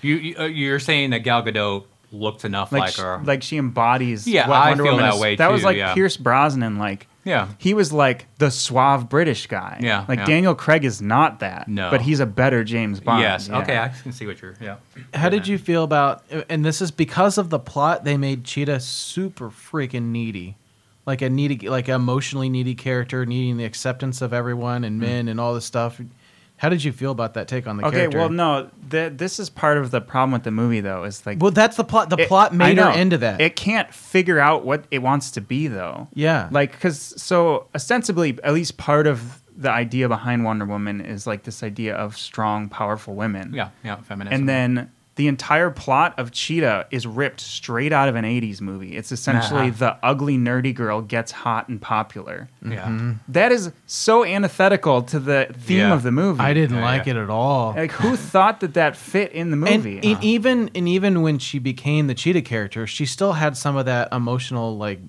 [0.00, 3.20] You, you uh, you're saying that Gal Gadot looks enough Like like, sh- her.
[3.24, 4.28] like she embodies.
[4.28, 5.20] Yeah, what I Wonder feel Woman that is.
[5.20, 5.92] way That was too, like yeah.
[5.94, 6.78] Pierce Brosnan.
[6.78, 7.48] Like yeah.
[7.58, 9.78] he was like the suave British guy.
[9.82, 10.26] Yeah, like yeah.
[10.26, 11.66] Daniel Craig is not that.
[11.66, 11.90] No.
[11.90, 13.20] but he's a better James Bond.
[13.22, 13.48] Yes.
[13.48, 13.58] Yeah.
[13.58, 14.54] Okay, I can see what you're.
[14.60, 14.76] Yeah.
[15.12, 16.22] How did you feel about?
[16.48, 18.04] And this is because of the plot.
[18.04, 20.56] They made Cheetah super freaking needy,
[21.08, 25.06] like a needy, like emotionally needy character, needing the acceptance of everyone and hmm.
[25.06, 25.98] men and all this stuff.
[26.58, 27.98] How did you feel about that take on the character?
[27.98, 28.18] Okay, character?
[28.18, 31.04] well, no, th- this is part of the problem with the movie, though.
[31.04, 32.10] Is like well, that's the plot.
[32.10, 33.40] The It- plot I made her into that.
[33.40, 36.08] It can't figure out what it wants to be, though.
[36.12, 41.26] yeah, Like, because so ostensibly, at least part of the idea behind Wonder Woman is
[41.26, 43.54] like this idea of strong, powerful women.
[43.54, 43.70] Yeah.
[43.82, 43.96] Yeah.
[43.96, 44.38] Feminism.
[44.38, 48.96] And then the entire plot of Cheetah is ripped straight out of an 80s movie.
[48.96, 49.76] It's essentially Uh-huh.
[49.78, 52.48] the ugly, nerdy girl gets hot and popular.
[52.64, 52.86] Yeah.
[52.86, 53.12] Mm-hmm.
[53.28, 55.92] That is so antithetical to the theme Yeah.
[55.92, 56.40] of the movie.
[56.40, 57.14] I didn't Yeah, like yeah.
[57.14, 57.74] it at all.
[57.76, 60.00] Like, who thought that that fit in the and, movie?
[60.02, 63.86] and even and even when she became the cheetah character, she still had some of
[63.86, 65.00] that emotional like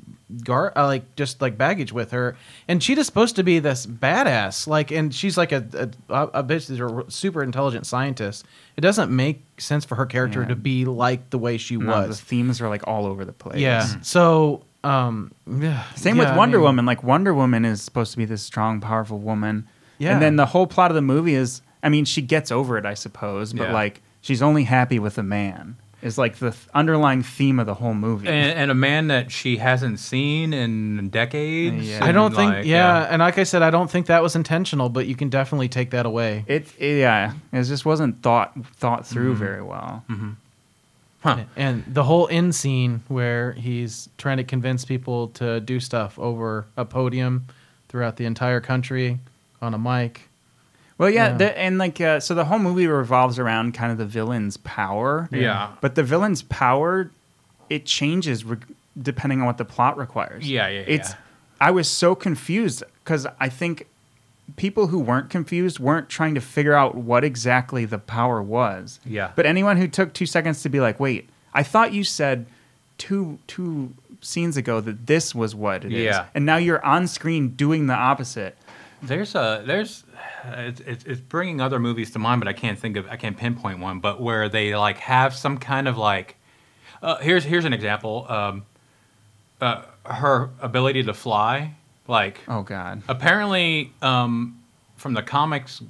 [0.44, 2.38] gar uh, like just like baggage with her.
[2.68, 6.70] And Cheetah's supposed to be this badass, like, and she's like a a, a bitch,
[6.70, 8.46] is a super intelligent scientist.
[8.78, 10.48] It doesn't make sense for her character Yeah.
[10.50, 12.22] to be like the way she No, the was.
[12.22, 13.60] themes are like all over the place.
[13.60, 13.86] Yeah.
[14.02, 16.86] So um, yeah, Same yeah, with I Wonder mean, Woman.
[16.86, 19.68] Like Wonder Woman is supposed to be this strong, powerful woman.
[19.98, 20.14] Yeah.
[20.14, 22.86] And then the whole plot of the movie is, I mean, she gets over it,
[22.86, 23.74] I suppose, but Yeah.
[23.74, 25.76] like she's only happy with a man.
[26.02, 28.28] Is like the th- underlying theme of the whole movie.
[28.30, 31.90] And, and a man that she hasn't seen in decades.
[31.90, 32.06] Yeah.
[32.06, 32.54] I don't think.
[32.54, 35.28] like, yeah, and like I said, I don't think that was intentional, but you can
[35.28, 36.46] definitely take that away.
[36.48, 39.44] it, it- yeah, it just wasn't thought thought through Mm-hmm.
[39.44, 40.04] very well.
[41.22, 41.44] Huh.
[41.58, 46.66] And the whole end scene where he's trying to convince people to do stuff over
[46.78, 47.46] a podium
[47.90, 49.20] throughout the entire country
[49.62, 50.29] on a mic.
[51.00, 51.38] Well, yeah, Yeah.
[51.38, 55.28] The, and like uh, so, the whole movie revolves around kind of the villain's power.
[55.32, 55.72] Yeah.
[55.82, 57.10] But the villain's power,
[57.72, 58.58] it changes re-
[59.02, 60.48] depending on what the plot requires.
[60.48, 61.10] Yeah, yeah, It's.
[61.10, 61.16] yeah.
[61.62, 63.88] I was so confused because I think
[64.56, 69.00] people who weren't confused weren't trying to figure out what exactly the power was.
[69.06, 69.32] Yeah.
[69.36, 72.46] But anyone who took two seconds to be like, "Wait, I thought you said
[72.98, 76.26] two two scenes ago that this was what it is," Yeah.
[76.34, 78.58] and now you're on screen doing the opposite.
[79.02, 80.04] There's a there's
[80.46, 83.80] it's, it's bringing other movies to mind, but I can't think of I can't pinpoint
[83.80, 84.00] one.
[84.00, 86.36] But where they like have some kind of like
[87.02, 88.26] uh, here's here's an example.
[88.30, 88.64] Um,
[89.62, 91.74] uh, her ability to fly,
[92.08, 93.02] like Oh God.
[93.08, 94.60] apparently um,
[94.98, 95.82] from the comics.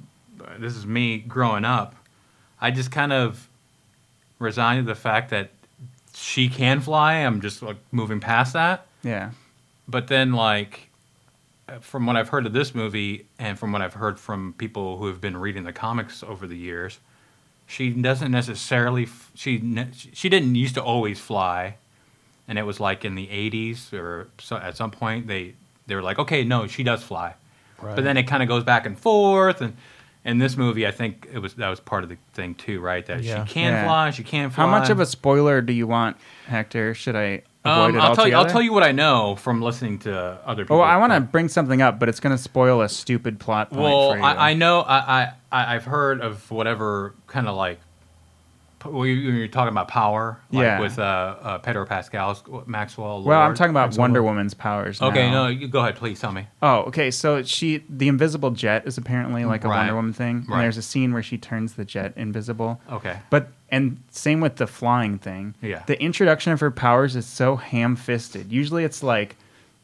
[0.58, 1.94] This is me growing up.
[2.60, 3.46] I just kind of
[4.38, 5.50] resigned to the fact that
[6.14, 7.14] she can fly.
[7.14, 9.30] I'm just like moving past that Yeah.
[9.88, 10.88] but then like
[11.80, 15.06] from what I've heard of this movie and from what I've heard from people who
[15.06, 16.98] have been reading the comics over the years,
[17.66, 19.62] she doesn't necessarily she
[20.12, 21.76] she didn't used to always fly,
[22.48, 25.54] and it was like in the '80s or so at some point they
[25.86, 27.34] they were like, okay, no, she does fly,
[27.80, 29.76] but then it kind of goes back and forth and
[30.24, 33.04] in this movie, I think it was that was part of the thing too, right?
[33.06, 33.44] That Yeah.
[33.46, 33.84] she can Yeah.
[33.84, 34.64] fly, she can't fly.
[34.66, 36.94] How much of a spoiler do you want, Hector?
[36.94, 38.34] Should I avoid Um, I'll tell you.
[38.36, 40.14] I'll tell you what I know from listening to
[40.46, 40.78] other people.
[40.78, 43.70] Oh, I want to bring something up, but it's going to spoil a stupid plot
[43.70, 44.22] point Well, for you.
[44.22, 44.80] I, I know.
[44.80, 47.80] I I- I've heard of whatever kind of like.
[48.84, 50.80] When you- when you're talking about power, like Yeah.
[50.80, 53.22] with uh, uh, Pedro Pascal's Maxwell.
[53.22, 55.00] well, I'm talking about Maxwell Wonder Woman's powers.
[55.02, 55.44] Okay, now.
[55.44, 56.46] no, you go ahead, please tell me.
[56.62, 57.10] Oh, okay.
[57.10, 59.78] So she, the invisible jet is apparently like a Right.
[59.78, 60.44] Wonder Woman thing.
[60.48, 60.54] Right.
[60.56, 62.80] And there's a scene where she turns the jet invisible.
[62.90, 63.16] Okay.
[63.28, 65.54] But and same with the flying thing.
[65.62, 65.82] Yeah.
[65.86, 68.50] The introduction of her powers is so ham-fisted.
[68.50, 69.36] Usually, it's like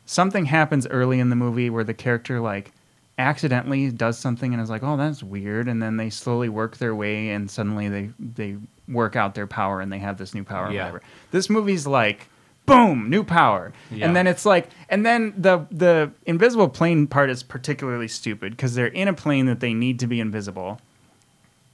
[0.07, 2.73] something happens early in the movie where the character like
[3.19, 6.95] accidentally does something and is like, "Oh, that's weird," and then they slowly work their
[6.95, 8.57] way, and suddenly they they
[8.89, 10.67] work out their power and they have this new power.
[10.67, 10.85] Or Yeah.
[10.85, 11.03] whatever.
[11.31, 12.29] This movie's like.
[12.67, 13.73] Boom, new power.
[13.93, 14.07] Yeah.
[14.07, 18.75] And then it's like and then the the invisible plane part is particularly stupid because
[18.75, 20.81] they're in a plane that they need to be invisible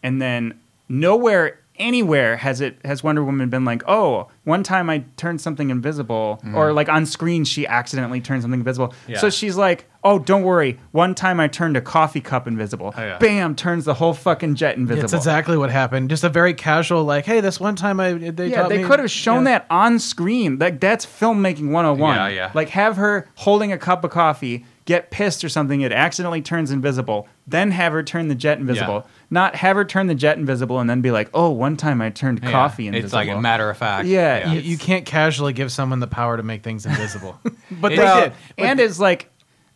[0.02, 0.52] and then
[0.90, 5.70] nowhere anywhere has it has Wonder Woman been like, oh, one time I turned something
[5.70, 6.54] invisible, mm-hmm.
[6.54, 8.94] or like on screen she accidentally turned something invisible.
[9.06, 9.18] Yeah.
[9.18, 12.92] So she's like, oh, don't worry, one time I turned a coffee cup invisible.
[12.96, 13.18] Oh, yeah.
[13.18, 15.02] Bam, turns the whole fucking jet invisible.
[15.02, 16.10] That's exactly what happened.
[16.10, 19.10] Just a very casual, like, hey, this one time I they yeah, they could have
[19.10, 20.58] shown that on screen.
[20.58, 22.16] Like that's filmmaking 101.
[22.16, 22.50] Yeah, yeah.
[22.54, 26.70] Like have her holding a cup of coffee, get pissed or something, it accidentally turns
[26.70, 29.06] invisible, then have her turn the jet invisible.
[29.30, 32.10] Not have her turn the jet invisible and then be like, "Oh, one time I
[32.10, 34.06] turned coffee Yeah, invisible." It's like a matter of fact.
[34.06, 37.38] Yeah, You, you can't casually give someone the power to make things invisible.
[37.70, 38.32] but It- they well, did.
[38.56, 39.28] But and it's like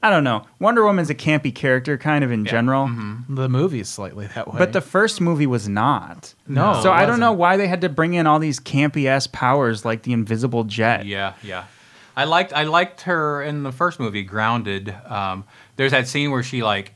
[0.03, 0.45] I don't know.
[0.61, 2.87] Wonder Woman's a campy character kind of in general.
[2.87, 3.35] Mm-hmm.
[3.35, 4.59] the movie is slightly that way.
[4.59, 6.35] But the first movie was not.
[6.47, 7.21] No, So I don't wasn't.
[7.21, 10.65] know why they had to bring in all these campy ass powers like the invisible
[10.65, 11.07] jet.
[11.07, 11.65] Yeah, yeah.
[12.17, 14.95] I liked I liked her in the first movie, Grounded.
[15.07, 15.45] Um,
[15.77, 16.93] there's that scene where she like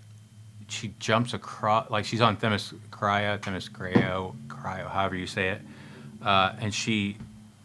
[0.68, 5.60] she jumps across, like she's on Themis Cryo, Themis Cryo, Cryo, however you say it,
[6.24, 7.16] uh, and she.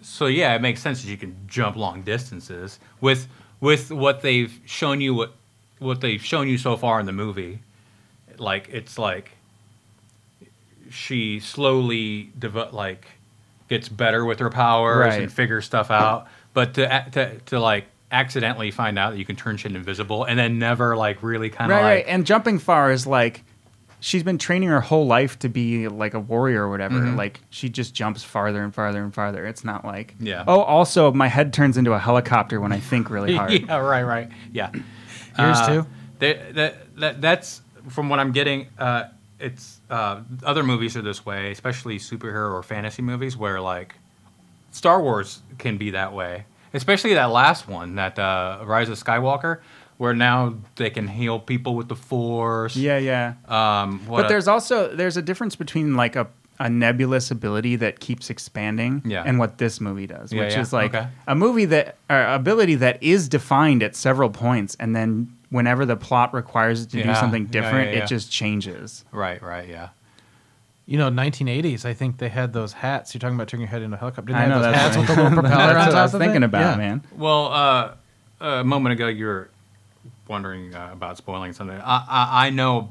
[0.02, 3.28] So yeah, it makes sense that you can jump long distances with
[3.62, 5.34] with what they've shown you what
[5.80, 7.60] what they've shown you so far in the movie.
[8.38, 9.32] Like it's like
[10.90, 13.06] she slowly develop like
[13.70, 15.22] gets better with her powers Right.
[15.22, 16.28] and figures stuff out.
[16.56, 20.40] But to, to to like accidentally find out that you can turn shit invisible and
[20.40, 22.06] then never like really kind of Right, like right.
[22.08, 23.44] And jumping far is like
[24.00, 26.96] she's been training her whole life to be like a warrior or whatever.
[27.00, 27.18] Mm-hmm.
[27.18, 29.46] Like she just jumps farther and farther and farther.
[29.46, 30.44] It's not like Yeah.
[30.48, 33.52] Oh, also my head turns into a helicopter when I think really hard.
[33.52, 34.72] yeah, right, right, yeah.
[35.38, 35.88] Yours Uh, too?
[36.20, 38.68] That, that, that, that's from what I'm getting.
[38.80, 39.06] Uh,
[39.40, 43.96] it's uh, other movies are this way, especially superhero or fantasy movies, where like
[44.76, 46.46] Star Wars can be that way.
[46.74, 49.60] Especially that last one, that uh, Rise of Skywalker,
[49.98, 52.76] where now they can heal people with the Force.
[52.76, 53.36] Yeah, yeah.
[53.48, 56.28] Um, what but a- there's also there's a difference between like a
[56.60, 59.24] a nebulous ability that keeps expanding Yeah.
[59.26, 61.08] and what this movie does, Yeah, which yeah, is like okay.
[61.28, 65.98] a movie that or ability that is defined at several points and then whenever the
[65.98, 69.04] plot requires it to do something different, it just changes.
[69.12, 69.90] right, right, yeah.
[70.86, 71.86] You know, 1980s.
[71.86, 73.14] I think they had those hats.
[73.14, 74.28] You're talking about turning your head into a helicopter.
[74.34, 75.08] Didn't I they know have those that's hats right.
[75.08, 76.46] with the little propeller That's on what top I was of thinking it?
[76.46, 76.76] about, Yeah.
[76.78, 77.04] man.
[77.16, 77.92] Well, uh,
[78.42, 79.50] a moment ago you were
[80.28, 81.78] wondering uh, about spoiling something.
[81.80, 82.90] I, I I know.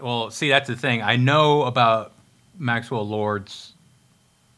[0.00, 1.02] Well, see, that's the thing.
[1.02, 2.12] I know about
[2.58, 3.72] Maxwell Lord's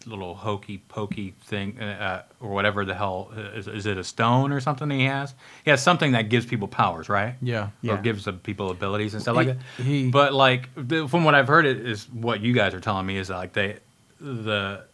[0.08, 4.60] little hokey pokey thing, uh, or whatever the hell is, is it a stone or
[4.60, 5.34] something he has?
[5.64, 7.34] He has something that gives people powers, right?
[7.42, 7.70] Yeah.
[7.82, 7.94] Yeah.
[7.94, 9.58] Or gives the people abilities and stuff like that.
[9.84, 13.06] he- but like the, from what I've heard, it is what you guys are telling
[13.06, 13.78] me is that, like they
[14.20, 14.84] the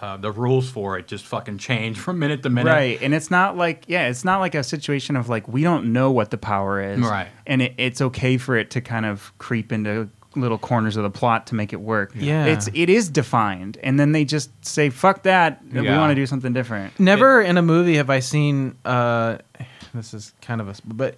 [0.00, 2.70] uh, the rules for it just fucking change from minute to minute.
[2.70, 3.02] Right.
[3.02, 6.10] And it's not like, yeah, it's not like a situation of like, we don't know
[6.10, 7.00] what the power is.
[7.00, 7.28] Right.
[7.46, 11.10] And it, it's okay for it to kind of creep into little corners of the
[11.10, 12.12] plot to make it work.
[12.14, 12.44] Yeah.
[12.46, 13.78] It's, it is defined.
[13.82, 15.60] And then they just say, fuck that.
[15.72, 15.98] We Yeah.
[15.98, 16.98] want to do something different.
[17.00, 18.76] Never in a movie have I seen.
[18.84, 19.38] Uh,
[19.94, 21.16] this is kind of a, but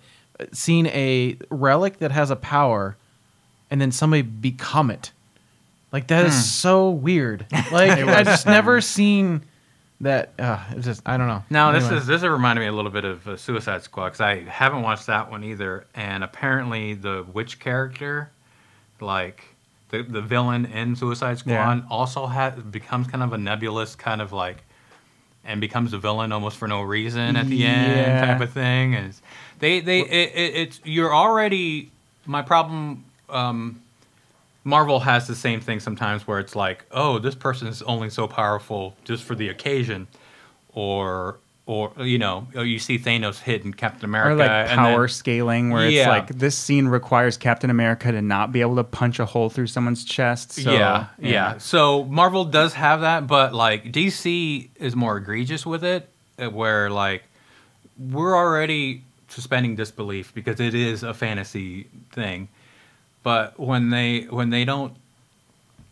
[0.52, 2.96] seen a relic that has a power,
[3.70, 5.12] and then somebody become it.
[5.92, 7.46] Like that is so weird.
[7.70, 9.42] Like I've just never seen
[10.00, 10.32] that.
[10.38, 11.44] Uh, it's just I don't know.
[11.50, 12.00] Now this Anyway.
[12.00, 14.80] is this is reminding me a little bit of uh, Suicide Squad because I haven't
[14.82, 15.86] watched that one either.
[15.94, 18.30] And apparently the witch character,
[19.02, 19.44] like
[19.90, 21.80] the the villain in Suicide Squad, Yeah.
[21.90, 24.64] also has becomes kind of a nebulous kind of like,
[25.44, 28.94] and becomes a villain almost for no reason at the end type of thing.
[28.94, 29.14] And
[29.58, 31.90] they they it, it, it's you're already
[32.26, 33.04] my problem.
[33.28, 33.82] Um,
[34.64, 38.28] Marvel has the same thing sometimes where it's like, oh, this person is only so
[38.28, 40.06] powerful just for the occasion,
[40.72, 45.08] or or you know, you see Thanos hit in Captain America, or like power then-
[45.08, 46.00] scaling where Yeah.
[46.00, 49.48] it's like this scene requires Captain America to not be able to punch a hole
[49.48, 50.52] through someone's chest.
[50.52, 55.84] So, yeah, yeah, So Marvel does have that, but like DC is more egregious with
[55.84, 57.22] it, uh, where like
[57.98, 62.48] we're already suspending disbelief because it is a fantasy thing,
[63.22, 64.94] but when they when they don't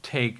[0.02, 0.38] take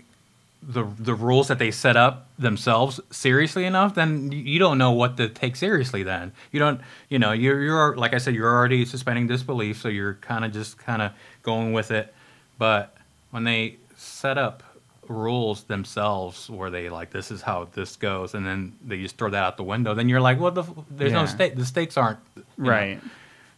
[0.63, 5.17] the the rules that they set up themselves seriously enough, then you don't know what
[5.17, 6.03] to take seriously.
[6.03, 9.89] Then you don't, you know, you're you're like I said, you're already suspending disbelief, so
[9.89, 12.13] you're kind of just kind of going with it.
[12.59, 12.95] But
[13.31, 14.63] when they set up
[15.09, 19.31] rules themselves, where they like this is how this goes, and then they just throw
[19.31, 21.27] that out the window, then you're like, well, the, there's no Yeah.
[21.27, 21.57] stake.
[21.57, 22.71] The stakes aren't you know.
[22.71, 23.01] Right.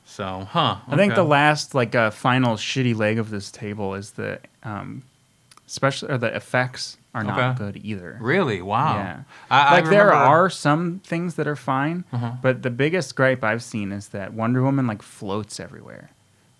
[0.04, 0.76] So, huh?
[0.88, 5.02] I think the last like uh, final shitty leg of this table is the um,
[5.72, 7.58] special or the effects are not Okay.
[7.58, 8.18] good either.
[8.20, 8.94] really wow.
[8.96, 9.20] Yeah.
[9.50, 12.32] I, I like there remember- are some things that are fine, Uh-huh.
[12.42, 16.10] but the biggest gripe I've seen is that Wonder Woman like floats everywhere.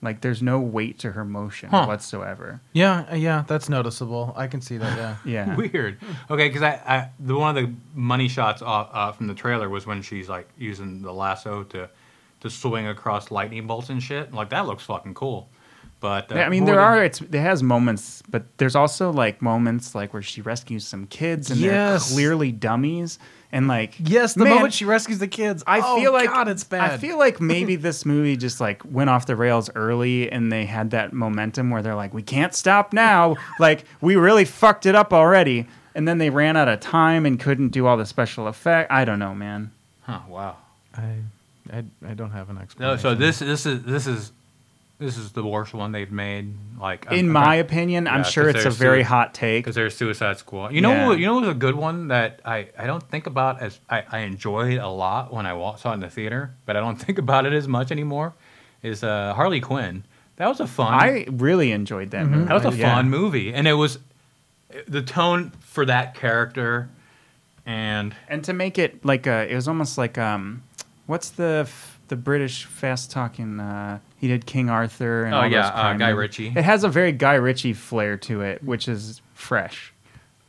[0.02, 1.84] Like there's no weight to her motion Huh.
[1.86, 2.60] whatsoever.
[2.72, 4.32] Yeah, uh, yeah, that's noticeable.
[4.36, 4.96] I can see that.
[4.98, 5.16] Yeah.
[5.46, 5.56] Yeah.
[5.62, 5.98] Weird.
[6.30, 9.68] Okay, because I, I the one of the money shots off, uh, from the trailer
[9.68, 11.88] was when she's like using the lasso to
[12.40, 14.34] to swing across lightning bolts and shit.
[14.34, 15.48] Like that looks fucking cool.
[16.02, 17.04] But uh, I mean, there than- are.
[17.04, 21.48] It's it has moments, but there's also like moments like where she rescues some kids
[21.48, 22.08] and Yes.
[22.08, 23.20] they're clearly dummies,
[23.52, 25.62] and like Yes, the man, moment she rescues the kids.
[25.64, 26.90] I oh, feel like God, it's bad.
[26.90, 30.64] I feel like maybe this movie just like went off the rails early, and they
[30.64, 33.36] had that momentum where they're like, we can't stop now.
[33.60, 37.38] like we really fucked it up already, and then they ran out of time and
[37.38, 38.90] couldn't do all the special effect.
[38.90, 39.70] I don't know, man.
[40.02, 40.56] Huh, wow.
[40.96, 41.14] I,
[41.72, 42.80] I, I don't have an explanation.
[42.80, 42.98] No, explanation.
[43.00, 44.32] so this this is this is
[45.02, 46.54] this is the worst one they've made.
[46.80, 49.64] Like In my opinion, I'm sure it's a there's very two- hot take.
[49.64, 50.72] because there's Suicide Squad.
[50.72, 51.16] You know, Yeah.
[51.18, 54.04] you know, what was a good one that I, I don't think about as I,
[54.10, 57.18] I enjoyed a lot when I saw it in the theater, but I don't think
[57.18, 58.32] about it as much anymore.
[58.82, 60.04] Is uh, Harley Quinn?
[60.36, 60.92] That was a fun.
[60.94, 62.44] I really enjoyed that movie.
[62.46, 62.94] That was a Yeah.
[62.94, 63.98] fun movie, and it was
[64.88, 66.88] the tone for that character,
[67.66, 70.62] and and to make it like a, it was almost like um,
[71.06, 73.58] what's the f- the British fast talking?
[73.58, 76.18] Uh, he did King Arthur and Oh, all yeah, those uh, Guy movies.
[76.18, 76.46] Ritchie.
[76.56, 79.92] It has a very Guy Ritchie flair to it, which is fresh.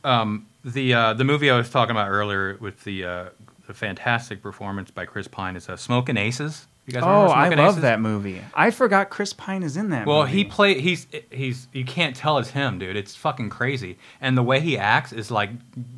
[0.04, 3.24] um, the uh, the movie I was talking about earlier with the uh,
[3.66, 6.66] the fantastic performance by Chris Pine is uh, Smoking Aces.
[6.86, 7.82] You guys Oh, I love Aces?
[7.82, 8.42] that movie.
[8.54, 10.06] I forgot Chris Pine is in that.
[10.06, 10.32] Well, movie.
[10.32, 12.94] he play he's he's you can't tell it's him, dude.
[12.96, 15.48] It's fucking crazy, and the way he acts is like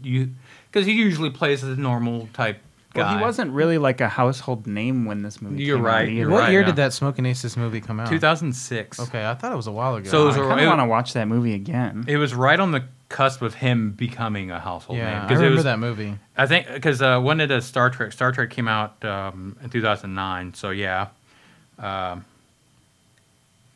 [0.03, 0.31] you
[0.71, 2.59] because he usually plays the normal type
[2.97, 3.03] guy.
[3.11, 5.63] Well, he wasn't really like a household name when this movie.
[5.65, 6.13] You're came out right, either.
[6.21, 6.67] you're what right, year yeah.
[6.67, 8.09] did that Smoking Aces movie come out?
[8.09, 9.01] 2006.
[9.01, 10.09] Okay, I thought it was a while ago.
[10.11, 12.05] So it was I a- kind of want to watch that movie again.
[12.09, 15.23] It was right on the cusp of him becoming a household yeah, name.
[15.23, 16.19] I 'cause it remember was- that movie.
[16.37, 18.13] I think because uh, when did uh, Star Trek?
[18.13, 20.55] Star Trek came out um, in 2009.
[20.55, 21.09] So yeah,
[21.79, 22.25] um,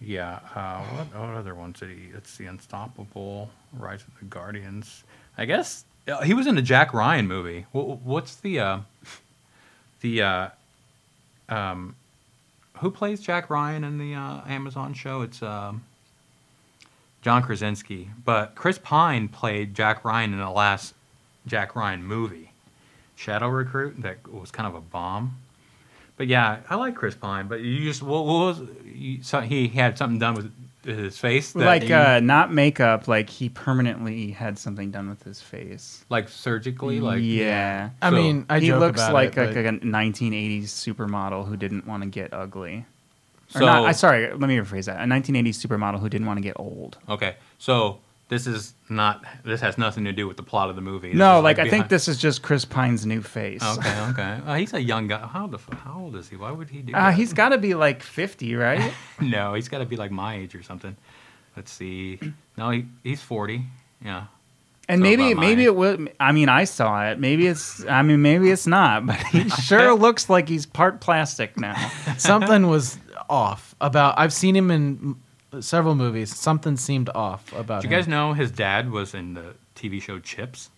[0.01, 0.41] yeah.
[0.55, 2.09] Uh, what, what other ones did he?
[2.17, 5.05] It's the Unstoppable, Rise of the Guardians.
[5.39, 7.67] I guess uh, he was in the Jack Ryan movie.
[7.73, 8.79] Wh- what's the uh,
[10.01, 10.49] the uh,
[11.49, 11.95] um,
[12.79, 15.23] who plays Jack Ryan in the uh, Amazon show?
[15.23, 15.83] It's um,
[17.23, 20.95] John Krasinski, but Chris Pine played Jack Ryan in the last
[21.47, 22.53] Jack Ryan movie,
[23.17, 24.01] Shadow Recruit.
[24.03, 25.37] That was kind of a bomb.
[26.17, 27.49] But yeah, I like Chris Pine.
[27.49, 30.53] But you just what, what was you, so he had something done with
[30.85, 33.07] his face, that like you- uh, not makeup.
[33.09, 36.05] Like he permanently had something done with his face.
[36.09, 37.91] like surgically, like yeah.
[38.01, 41.57] I So, mean, I he looks about like, it, like but- a 1980s supermodel who
[41.57, 42.87] didn't want to get ugly.
[43.55, 45.01] Or So not, I sorry, let me rephrase that.
[45.01, 46.99] A 1980s supermodel who didn't want to get old.
[47.09, 47.99] okay, so
[48.31, 49.23] this is not.
[49.45, 51.09] This has nothing to do with the plot of the movie.
[51.11, 53.63] This no, is, like, I think this is just Chris Pine's new face.
[53.63, 54.39] Okay, okay.
[54.47, 55.19] Uh, he's a young guy.
[55.27, 56.37] How the how old is he?
[56.37, 57.15] Why would he do Uh, that?
[57.15, 58.93] he's got to be like 50, right?
[59.21, 60.97] no, he's got to be like my age or something.
[61.57, 62.21] Let's see.
[62.57, 63.65] No, he, he's forty.
[64.03, 64.25] Yeah.
[64.89, 66.07] And So maybe maybe it will.
[66.19, 67.19] I mean, I saw it.
[67.19, 67.85] Maybe it's.
[67.87, 69.07] I mean, maybe it's not.
[69.07, 71.75] But he sure looks like he's part plastic now.
[72.17, 72.99] Something was
[73.29, 74.19] off about.
[74.19, 75.17] I've seen him in
[75.61, 76.35] several movies.
[76.37, 77.83] Something seemed off about.
[77.83, 78.01] Did you him.
[78.01, 80.71] guys know his dad was in the TV show Chips?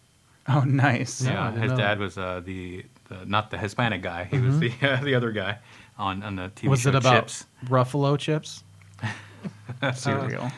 [0.49, 1.23] Oh, nice.
[1.23, 4.25] No, yeah, didn't his know dad was uh, the, the not the Hispanic guy.
[4.25, 5.59] He was the uh, the other guy
[5.99, 7.47] on on the TV Was show it about Chips.
[7.67, 8.65] Ruffalo chips?
[9.95, 10.51] Cereal.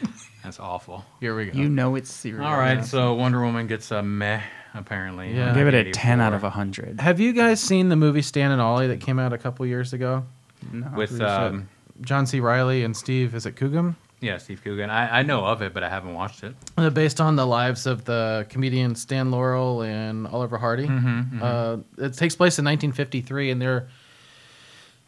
[0.43, 1.05] That's awful.
[1.21, 1.59] Here we go.
[1.59, 2.45] you know it's cereal.
[2.45, 4.43] All right, so Wonder Woman gets a meh
[4.75, 5.35] apparently.
[5.35, 5.49] Yeah.
[5.49, 5.93] I'll give it a 84.
[5.93, 7.01] 10 out of 100.
[7.01, 9.93] Have you guys seen the movie Stan and Ollie that came out a couple years
[9.93, 10.25] ago?
[10.73, 10.91] No.
[10.97, 11.69] with um,
[12.01, 12.41] John C.
[12.41, 13.35] Reilly and Steve.
[13.35, 13.97] Is it Coogan?
[14.25, 14.89] Yeah, Steve Coogan.
[14.89, 16.55] I, I know of it, but I haven't watched it.
[16.79, 20.89] Uh, based on the lives of the comedian Stan Laurel and Oliver Hardy.
[21.43, 23.89] Uh, it takes place in 1953, and they're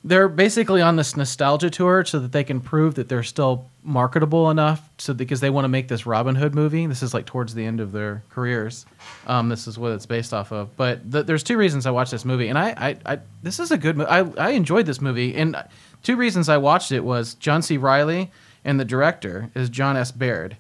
[0.05, 4.51] they're basically on this nostalgia tour so that they can prove that they're still marketable
[4.51, 4.89] enough.
[4.99, 7.65] So because they want to make this Robin Hood movie, this is like towards the
[7.65, 8.87] end of their careers.
[9.27, 10.77] Um, this is what it's based off of.
[10.77, 12.69] But th- there's two reasons I watched this movie, and I,
[13.07, 13.97] I, I this is a good.
[13.97, 15.57] Mo- I I enjoyed this movie, and
[16.03, 17.77] two reasons I watched it was John C.
[17.79, 18.31] Reilly
[18.67, 20.11] and the director is Jon S.
[20.11, 20.59] Baird.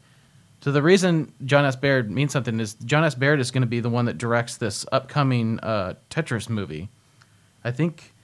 [0.62, 1.76] So the reason Jon S.
[1.76, 3.14] Baird means something is Jon S.
[3.14, 6.88] Baird is going to be the one that directs this upcoming uh, Tetris movie.
[7.64, 8.14] I think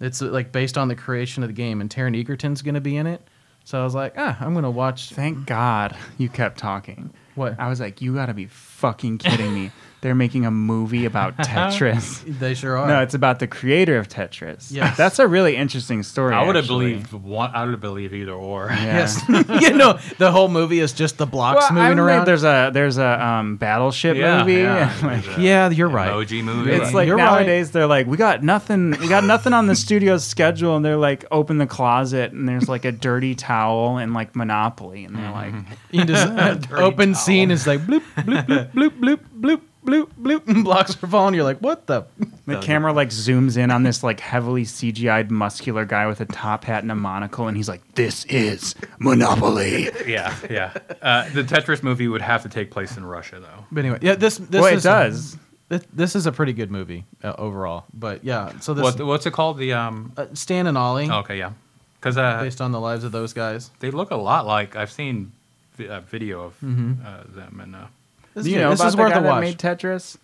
[0.00, 2.80] it's uh, like based on the creation of the game, and Taron Egerton's going to
[2.80, 3.20] be in it.
[3.64, 5.10] So I was like, ah, I'm going to watch.
[5.10, 7.12] Thank God you kept talking.
[7.34, 7.58] What?
[7.58, 9.70] I was like, you got to be fucking kidding me.
[10.04, 12.22] They're making a movie about Tetris.
[12.38, 12.86] They sure are.
[12.86, 14.70] No, it's about the creator of Tetris.
[14.70, 14.98] Yes.
[14.98, 16.34] That's a really interesting story.
[16.34, 16.90] I would have actually.
[16.96, 17.50] believed one.
[17.54, 18.66] I would have believed either or.
[18.68, 18.84] Yeah.
[18.84, 19.22] yes.
[19.62, 22.26] you know, the whole movie is just the blocks Well, I moving mean, around.
[22.26, 24.60] There's a there's a um, battleship Yeah, movie.
[24.60, 24.94] yeah.
[25.02, 26.10] Like, yeah, you're right.
[26.10, 26.72] Emoji movie.
[26.72, 27.24] it's like You're right.
[27.24, 30.98] nowadays they're like, we got nothing, we got nothing on the studio's schedule, and they're
[30.98, 35.30] like, open the closet, and there's like a dirty towel and like Monopoly, and they're
[35.30, 35.54] like,
[35.92, 36.28] You just
[36.68, 37.22] Dirty open towel.
[37.22, 41.34] scene is like bloop bloop bloop bloop bloop bloop bloop bloop, and blocks are falling.
[41.34, 42.04] You're like, what the?
[42.46, 46.64] the camera like zooms in on this like heavily CGI'd muscular guy with a top
[46.64, 49.88] hat and a monocle, and he's like, this is Monopoly.
[50.06, 50.72] yeah, yeah.
[51.00, 53.64] Uh, the Tetris movie would have to take place in Russia, though.
[53.72, 55.36] But anyway, yeah, this this well, it is, does.
[55.70, 57.84] This, this is a pretty good movie uh, overall.
[57.94, 59.56] But yeah, so this What, what's it called?
[59.58, 60.12] The um.
[60.16, 61.52] uh, Stan and Ollie, oh, okay, yeah.
[61.98, 63.70] Because uh, based on the lives of those guys.
[63.80, 65.32] they look a lot like I've seen
[65.76, 67.06] vi- a video of Mm-hmm.
[67.06, 67.74] uh, them and.
[67.76, 67.86] Uh,
[68.34, 69.40] This, you know this about is the worth guy a that watch.
[69.42, 70.16] made Tetris?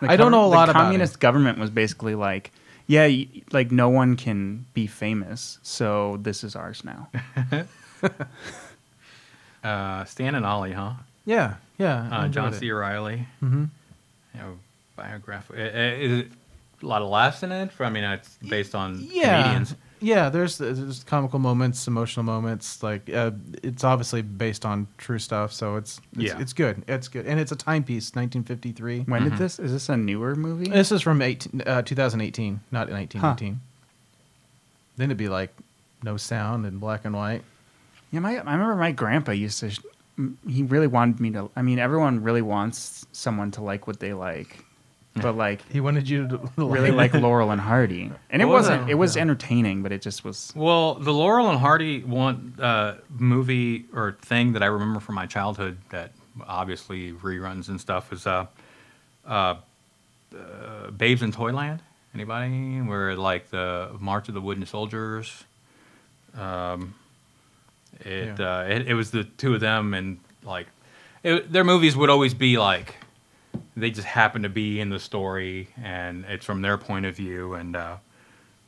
[0.00, 0.84] The I don't know a the lot about it.
[0.84, 2.52] communist government was basically like,
[2.86, 7.08] yeah, y- like no one can be famous, so this is ours now.
[9.64, 10.92] uh, Stan and Ollie, huh?
[11.24, 12.08] yeah, yeah.
[12.10, 12.52] Uh, John.
[12.52, 12.70] C.
[12.70, 13.26] Reilly.
[13.42, 13.64] Mm-hmm.
[14.34, 14.58] You know,
[14.96, 15.60] biographical.
[15.62, 16.28] i- i- Is it
[16.82, 17.70] a lot of laughs in it?
[17.80, 19.74] I mean, it's based on Yeah, comedians.
[20.00, 20.28] Yeah.
[20.30, 22.82] There's there's comical moments, emotional moments.
[22.82, 23.32] Like uh,
[23.62, 26.40] it's obviously based on true stuff, so it's it's, Yeah.
[26.40, 26.84] it's good.
[26.88, 28.14] It's good, and it's a timepiece.
[28.14, 29.00] 1953.
[29.00, 29.30] When Mm-hmm.
[29.30, 29.58] did this?
[29.58, 30.68] Is this a newer movie?
[30.70, 33.60] This is from 18, uh, 2018, not 1918.
[34.96, 35.54] Then it'd be like
[36.02, 37.42] no sound and black and white.
[38.10, 39.70] Yeah, my I remember my grandpa used to.
[40.48, 41.50] He really wanted me to.
[41.54, 44.64] I mean, everyone really wants someone to like what they like,
[45.22, 48.82] but like He wanted you to really like Laurel and Hardy, and it Well, wasn't.
[48.86, 49.22] no, It was no.
[49.22, 50.52] entertaining, but it just was.
[50.56, 55.26] Well, the Laurel and Hardy one uh, movie or thing that I remember from my
[55.26, 56.12] childhood that
[56.46, 58.46] obviously reruns and stuff is uh,
[59.26, 59.56] uh,
[60.34, 61.80] uh, Babes in Toyland.
[62.14, 62.80] Anybody?
[62.80, 65.44] Where like the March of the Wooden Soldiers.
[66.36, 66.94] Um,
[68.04, 68.58] it, Yeah.
[68.60, 70.66] uh, it it was the two of them and like
[71.22, 72.94] it, their movies would always be like
[73.76, 77.54] they just happen to be in the story and it's from their point of view
[77.54, 77.96] and uh,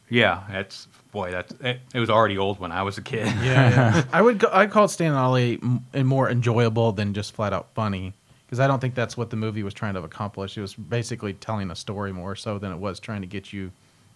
[0.08, 3.26] yeah, that's boy, that's it, it was already old when I was a kid.
[3.26, 4.04] Yeah, yeah.
[4.12, 7.68] I would go, I call Stan and Ollie m- more enjoyable than just flat out
[7.74, 8.12] funny
[8.46, 10.58] because I don't think that's what the movie was trying to accomplish.
[10.58, 13.70] It was basically telling a story more so than it was trying to get you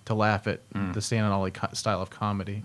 [0.06, 0.60] to laugh at
[0.92, 2.62] the Stan and Ollie co- style of comedy.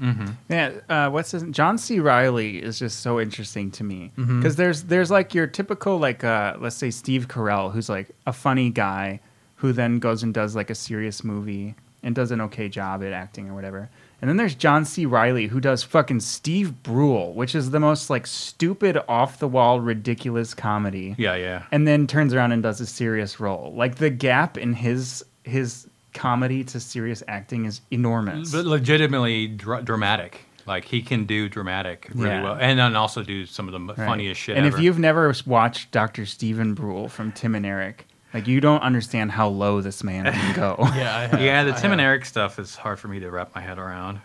[0.50, 2.00] Yeah, uh, what's his John C.
[2.00, 4.50] Reilly is just so interesting to me because Mm-hmm.
[4.62, 8.70] there's there's like your typical like uh, let's say Steve Carell who's like a funny
[8.70, 9.20] guy
[9.58, 13.12] who then goes and does like a serious movie and does an okay job at
[13.12, 13.90] acting or whatever.
[14.22, 15.06] And then there's John C.
[15.06, 19.80] Reilly who does fucking Steve Brule, which is the most like stupid, off the wall,
[19.82, 21.16] ridiculous comedy.
[21.18, 21.64] Yeah, yeah.
[21.72, 23.74] And then turns around and does a serious role.
[23.76, 28.52] Like the gap in his his comedy to serious acting is enormous.
[28.52, 30.42] But legitimately dra- dramatic.
[30.66, 32.44] Like he can do dramatic really Yeah.
[32.44, 33.98] well, and then also do some of the m Right.
[33.98, 34.56] funniest shit.
[34.58, 34.78] And ever.
[34.78, 36.26] if you've never watched Dr.
[36.28, 38.06] Stephen Brule from Tim and Eric,
[38.36, 40.76] like you don't understand how low this man can go.
[40.96, 42.02] Yeah, yeah, the I Tim and.
[42.02, 44.20] Eric stuff is hard for me to wrap my head around,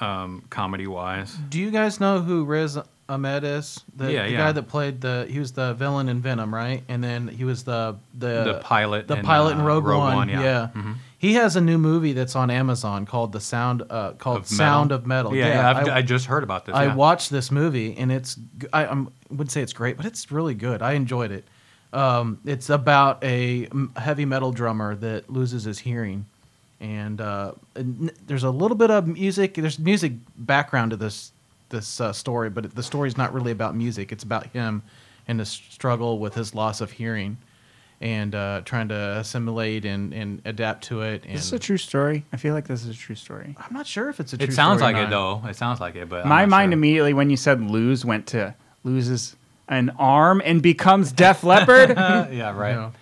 [0.00, 1.34] um, comedy wise.
[1.48, 2.78] Do you guys know who Riz
[3.08, 3.80] Ahmed is?
[3.96, 4.36] The, Yeah, the yeah.
[4.38, 6.82] guy that played the he was the villain in Venom, right?
[6.88, 9.98] And then he was the the The pilot the in, pilot in uh, Rogue, Rogue
[10.00, 10.16] One.
[10.16, 10.68] One, yeah.
[10.74, 10.96] Mhm.
[11.18, 14.56] He has a new movie that's on Amazon called The Sound uh, called Of Metal?
[14.56, 15.34] Sound of Metal.
[15.34, 16.74] Yeah, yeah, I've, I, I, just heard about this.
[16.74, 16.94] I yeah.
[16.96, 18.36] watched this movie and it's
[18.72, 20.82] I I'm, wouldn't say it's great, but it's really good.
[20.82, 21.44] I enjoyed it.
[21.92, 26.24] Um, it's about a heavy metal drummer that loses his hearing,
[26.80, 29.54] and, uh, and there's a little bit of music.
[29.54, 31.32] There's music background to this
[31.72, 34.12] this uh, story, but it, the story's not really about music.
[34.12, 34.82] It's about him
[35.26, 37.38] and his struggle with his loss of hearing.
[38.00, 41.22] and uh, trying to assimilate and, and adapt to it.
[41.24, 42.24] And Is this a true story?
[42.32, 43.54] I feel like this is a true story.
[43.56, 44.52] I'm not sure if it's a true story.
[44.52, 45.40] It sounds like or it though.
[45.46, 46.78] It sounds like it, but I'm My not mind sure.
[46.78, 49.36] immediately when you said lose went to loses
[49.68, 51.90] an arm and becomes Def Leppard.
[52.32, 52.74] Yeah, right.
[52.74, 52.92] know.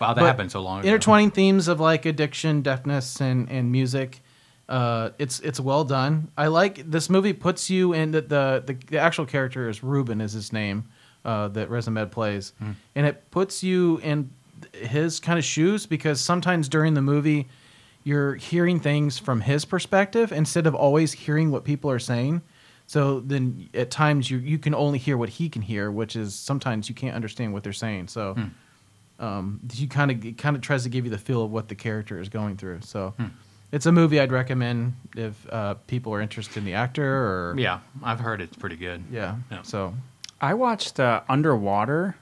[0.00, 0.88] Wow, that But happened so long ago.
[0.88, 4.20] intertwining themes of like addiction, deafness, and and music.
[4.68, 6.28] Uh, it's it's well done.
[6.36, 7.32] I like this movie.
[7.32, 10.84] Puts you in the the, the, the actual character is Ruben is his name
[11.24, 12.72] uh, that Riz Ahmed plays, Hmm.
[12.94, 14.30] and it puts you in
[14.74, 17.48] his kind of shoes because sometimes during the movie
[18.04, 22.42] you're hearing things from his perspective instead of always hearing what people are saying.
[22.86, 26.34] So then at times you you can only hear what he can hear, which is
[26.34, 28.08] sometimes you can't understand what they're saying.
[28.08, 28.36] So
[29.18, 31.74] um, you kind of kind of tries to give you the feel of what the
[31.74, 32.80] character is going through.
[32.82, 33.14] So
[33.72, 37.80] it's a movie I'd recommend if uh, people are interested in the actor or Yeah,
[38.02, 39.04] I've heard it's pretty good.
[39.10, 39.36] yeah.
[39.50, 39.62] Yeah.
[39.62, 39.94] So
[40.40, 42.16] I watched uh, Underwater,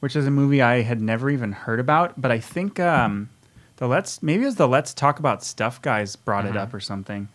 [0.00, 3.28] which is a movie I had never even heard about, but I think um,
[3.76, 6.80] the Let's maybe it was the Let's Talk About Stuff guys brought it up or
[6.80, 7.28] something.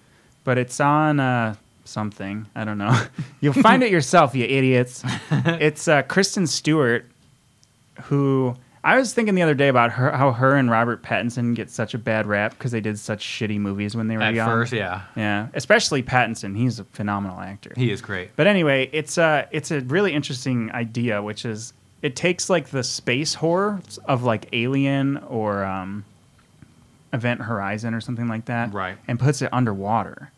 [0.43, 2.97] But it's on uh, something I don't know.
[3.41, 5.03] You'll find it yourself, you idiots.
[5.31, 7.05] it's uh, Kristen Stewart,
[8.03, 11.69] who I was thinking the other day about her how her and Robert Pattinson get
[11.69, 14.47] such a bad rap because they did such shitty movies when they were At young.
[14.47, 16.55] first, yeah, yeah, especially Pattinson.
[16.55, 17.73] He's a phenomenal actor.
[17.75, 18.35] he is great.
[18.35, 22.83] But anyway, it's a it's a really interesting idea, which is it takes like the
[22.83, 26.05] space horror of like Alien or um,
[27.11, 28.97] Event Horizon or something like that, Right.
[29.07, 30.31] and puts it underwater.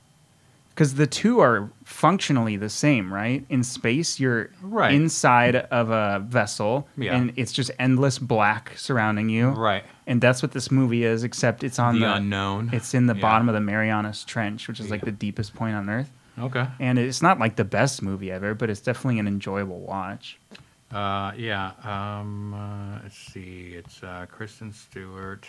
[0.80, 3.43] Because the two are functionally the same, right?
[3.49, 4.93] In space, you're Right.
[4.93, 7.17] inside of a vessel, Yeah.
[7.17, 9.84] and it's just endless black surrounding you, Right.
[10.07, 12.69] And that's what this movie is, except it's on the, the, unknown.
[12.71, 13.19] It's in the Yeah.
[13.21, 16.09] bottom of the Marianas Trench, which is like the deepest point on Earth
[16.39, 16.65] Okay.
[16.80, 20.39] and it's not like the best movie ever, but it's definitely an enjoyable watch.
[20.93, 21.71] Uh, yeah.
[21.84, 23.73] Um, uh, let's see.
[23.75, 25.45] It's uh, Kristen Stewart,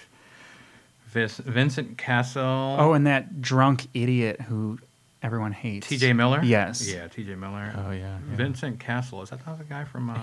[1.13, 2.77] Vincent Cassel.
[2.81, 4.81] Oh, and that drunk idiot who
[5.23, 5.89] everyone hates.
[5.89, 6.13] T.J.
[6.15, 6.41] Miller.
[6.43, 6.87] Yes.
[6.93, 7.35] Yeah, T.J.
[7.35, 7.73] Miller.
[7.77, 8.19] Oh, yeah, yeah.
[8.37, 9.23] Vincent Cassel.
[9.23, 10.15] Is that the guy from uh,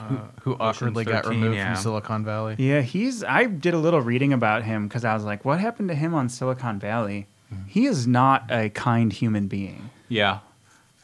[0.42, 1.74] who Ocean's awkwardly got removed Yeah.
[1.74, 2.56] from Silicon Valley.
[2.58, 3.24] Yeah, he's.
[3.24, 6.14] I did a little reading about him because I was like, what happened to him
[6.14, 7.28] on Silicon Valley?
[7.54, 7.68] Mm-hmm.
[7.68, 9.90] He is not a kind human being.
[10.10, 10.40] Yeah.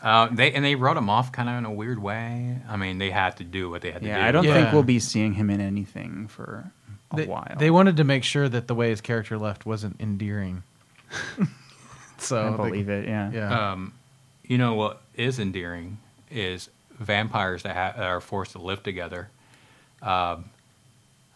[0.02, 2.58] Uh, they and they wrote him off kind of in a weird way.
[2.68, 4.12] I mean, they had to do what they had to do.
[4.14, 4.54] Yeah, I don't Yeah.
[4.56, 6.70] think we'll be seeing him in anything for
[7.12, 7.56] a They, while.
[7.58, 10.64] they wanted to make sure that the way his character left wasn't endearing.
[12.24, 13.08] so I they- believe it.
[13.08, 13.32] Yeah.
[13.32, 13.72] Yeah.
[13.72, 13.94] Um,
[14.46, 15.98] you know what is endearing
[16.32, 16.70] is
[17.00, 19.30] vampires that, ha- that are forced to live together.
[20.02, 20.46] Um,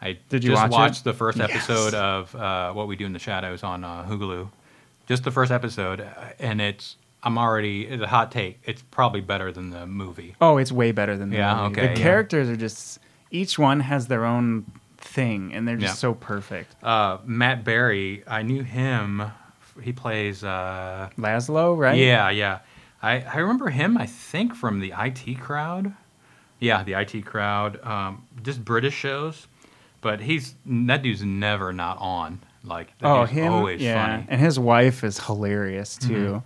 [0.02, 0.74] I Did you just watch it?
[0.74, 1.50] watched the first Yes.
[1.52, 4.50] episode of uh, What We Do in the Shadows on uh, Hulu.
[5.08, 6.06] Just the first episode, uh,
[6.40, 8.60] and it's I'm already it's a hot take.
[8.66, 10.36] It's probably better than the movie.
[10.42, 11.82] Oh, it's way better than the Yeah, movie.
[11.82, 12.06] okay, The yeah.
[12.06, 13.00] characters are just
[13.32, 14.66] each one has their own
[14.98, 16.10] thing, and they're just Yeah.
[16.10, 16.76] so perfect.
[16.84, 19.24] Uh, Matt Berry, I knew him.
[19.82, 20.44] He plays.
[20.44, 21.98] Uh, Laszlo, right?
[21.98, 22.60] Yeah, yeah.
[23.02, 25.94] I, I remember him, I think, from the IT crowd.
[26.60, 27.84] Yeah, the IT crowd.
[27.86, 29.48] Um, just British shows.
[30.02, 32.40] But he's that dude's never not on.
[32.64, 33.54] Like that Oh, dude's him.
[33.54, 34.26] always yeah, funny.
[34.30, 36.42] and his wife is hilarious too.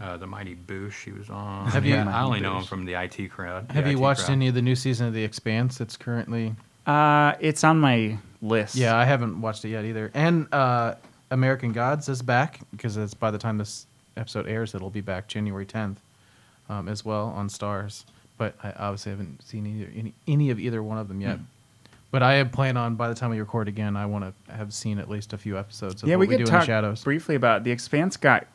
[0.00, 1.68] Uh, the Mighty Boosh he was on.
[1.68, 3.70] Have you- I only know him from the IT crowd.
[3.72, 4.32] Have the you watched crowd.
[4.34, 5.80] any of the new season of The Expanse?
[5.80, 6.54] It's currently
[6.86, 8.74] Uh, it's on my list.
[8.76, 10.10] Yeah, I haven't watched it yet either.
[10.14, 10.94] And uh,
[11.30, 15.28] American Gods is back because it's by the time this episode airs, it'll be back
[15.28, 15.96] January 10th
[16.68, 18.04] um, as well on Starz.
[18.38, 21.36] But I obviously haven't seen either, any any of either one of them yet.
[21.38, 21.44] Hmm.
[22.10, 24.98] But I plan on by the time we record again, I want to have seen
[24.98, 26.14] at least a few episodes of yeah.
[26.16, 27.02] what We we, could do talk in shadows.
[27.02, 28.16] briefly about the Expanse.
[28.16, 28.46] Got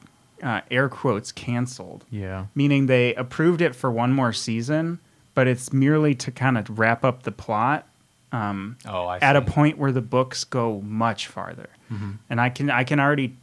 [0.41, 4.99] uh, air quotes canceled, yeah, meaning they approved it for one more season,
[5.35, 7.87] but it's merely to kind of wrap up the plot.
[8.31, 12.17] Um, Oh, I at a point where the books go much farther, Mhm.
[12.29, 13.35] and I can I can already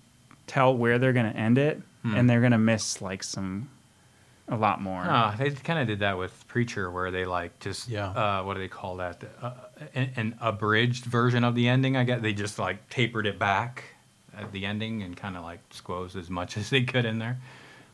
[0.47, 2.15] tell where they're going to end it, Hmm.
[2.15, 3.69] and they're going to miss like some
[4.51, 5.05] a lot more.
[5.07, 8.07] Ah, they kind of did that with Preacher, where they like just Yeah.
[8.09, 9.23] uh, what do they call that?
[9.43, 9.51] Uh,
[9.95, 11.97] an, an abridged version of the ending.
[11.97, 13.85] I guess they just like tapered it back
[14.37, 17.37] at the ending and kind of like squoze as much as they could in there.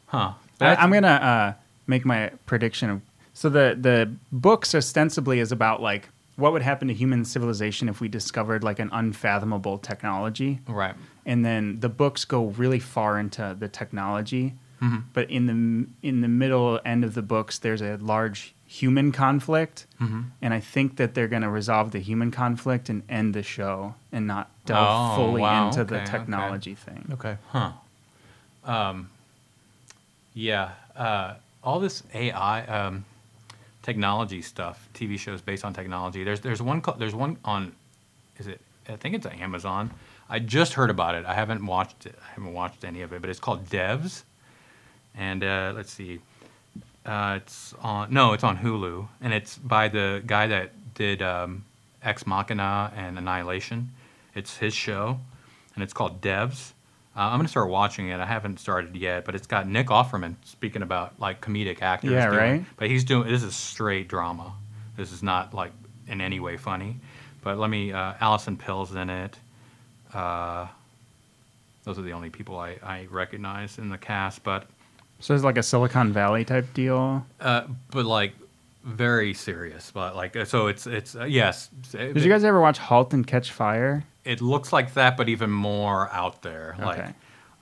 [0.06, 0.34] Huh?
[0.60, 1.52] I, I'm gonna uh,
[1.88, 2.88] make my prediction.
[2.90, 3.00] Of,
[3.32, 8.00] so the the books ostensibly is about like what would happen to human civilization if
[8.00, 10.94] we discovered like an unfathomable technology, right.
[11.24, 14.54] and then the books go really far into the technology.
[14.80, 19.12] hmm But in the in the middle end of the books, there's a large human
[19.12, 23.42] conflict, hmm and I think that they're gonna resolve the human conflict and end the
[23.44, 26.10] show and not delve Oh, fully wow, into the okay, okay.
[26.18, 27.06] technology thing.
[27.12, 27.36] okay.
[27.52, 27.72] Huh.
[28.64, 29.10] Um,
[30.34, 30.70] yeah.
[30.96, 33.04] Uh, all this AI um,
[33.84, 36.24] technology stuff, TV shows based on technology.
[36.24, 37.72] There's there's one there's one on
[38.38, 38.60] is it?
[38.88, 39.90] I think it's Amazon.
[40.28, 41.24] I just heard about it.
[41.26, 42.18] I haven't watched it.
[42.20, 44.22] I haven't watched any of it, but it's called Devs.
[45.16, 46.20] And uh, let's see,
[47.06, 51.64] uh, it's on no, it's on Hulu, and it's by the guy that did um,
[52.02, 53.90] Ex Machina and Annihilation.
[54.34, 55.20] It's his show,
[55.74, 56.72] and it's called Devs.
[57.16, 58.18] Uh, I'm gonna start watching it.
[58.18, 62.10] I haven't started yet, but it's got Nick Offerman speaking about like comedic actors.
[62.10, 62.64] Yeah, doing- right.
[62.76, 64.52] But he's doing this is straight drama.
[64.96, 65.72] This is not like
[66.08, 66.96] in any way funny.
[67.42, 67.92] But let me.
[67.92, 69.36] Uh, Allison Pill's in it.
[70.12, 70.66] Uh,
[71.84, 74.42] those are the only people I, I recognize in the cast.
[74.42, 74.66] But
[75.20, 77.24] So it's like a Silicon Valley type deal.
[77.40, 78.32] uh, but like
[78.82, 79.90] very serious.
[79.92, 81.68] But like so it's it's uh, yes.
[81.92, 84.04] It, Did you guys ever watch *Halt and Catch Fire*?
[84.24, 86.76] It looks like that, but even more out there.
[86.78, 87.12] Like, Okay.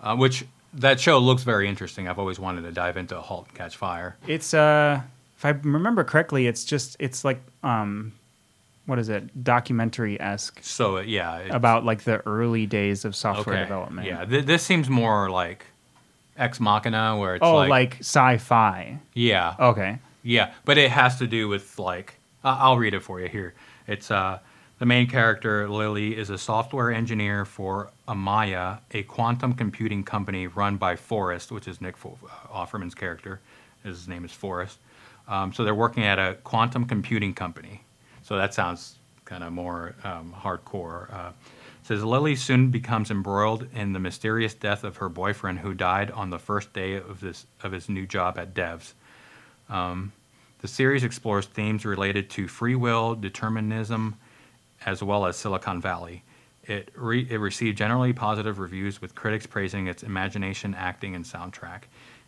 [0.02, 0.44] uh, which
[0.74, 2.08] that show looks very interesting.
[2.08, 4.16] I've always wanted to dive into *Halt and Catch Fire*.
[4.26, 5.00] It's uh,
[5.36, 8.12] if I remember correctly, it's just it's like um,
[8.86, 9.44] what is it?
[9.44, 13.64] Documentary esque So uh, yeah, about like the early days of software okay.
[13.64, 14.06] development.
[14.06, 15.66] Yeah, th- this seems more like
[16.36, 18.98] Ex Machina, where it's oh, like, like, sci-fi.
[19.14, 19.98] yeah, Okay.
[20.24, 23.54] Yeah, but it has to do with like uh, I'll read it for you here.
[23.86, 24.38] It's uh
[24.82, 30.76] the main character Lily is a software engineer for Amaya, a quantum computing company run
[30.76, 32.08] by Forrest, which is Nick uh,
[32.52, 33.38] Offerman's character.
[33.84, 34.80] His name is Forrest.
[35.28, 37.82] Um, so they're working at a quantum computing company.
[38.24, 41.14] So that sounds kind of more um, hardcore.
[41.14, 41.30] Uh,
[41.84, 46.30] says Lily soon becomes embroiled in the mysterious death of her boyfriend, who died on
[46.30, 48.94] the first day of this of his new job at Devs.
[49.68, 54.16] The series explores themes related to free will, determinism,
[54.86, 56.22] as well as Silicon Valley.
[56.64, 61.82] It, re- it received generally positive reviews, with critics praising its imagination, acting, and soundtrack.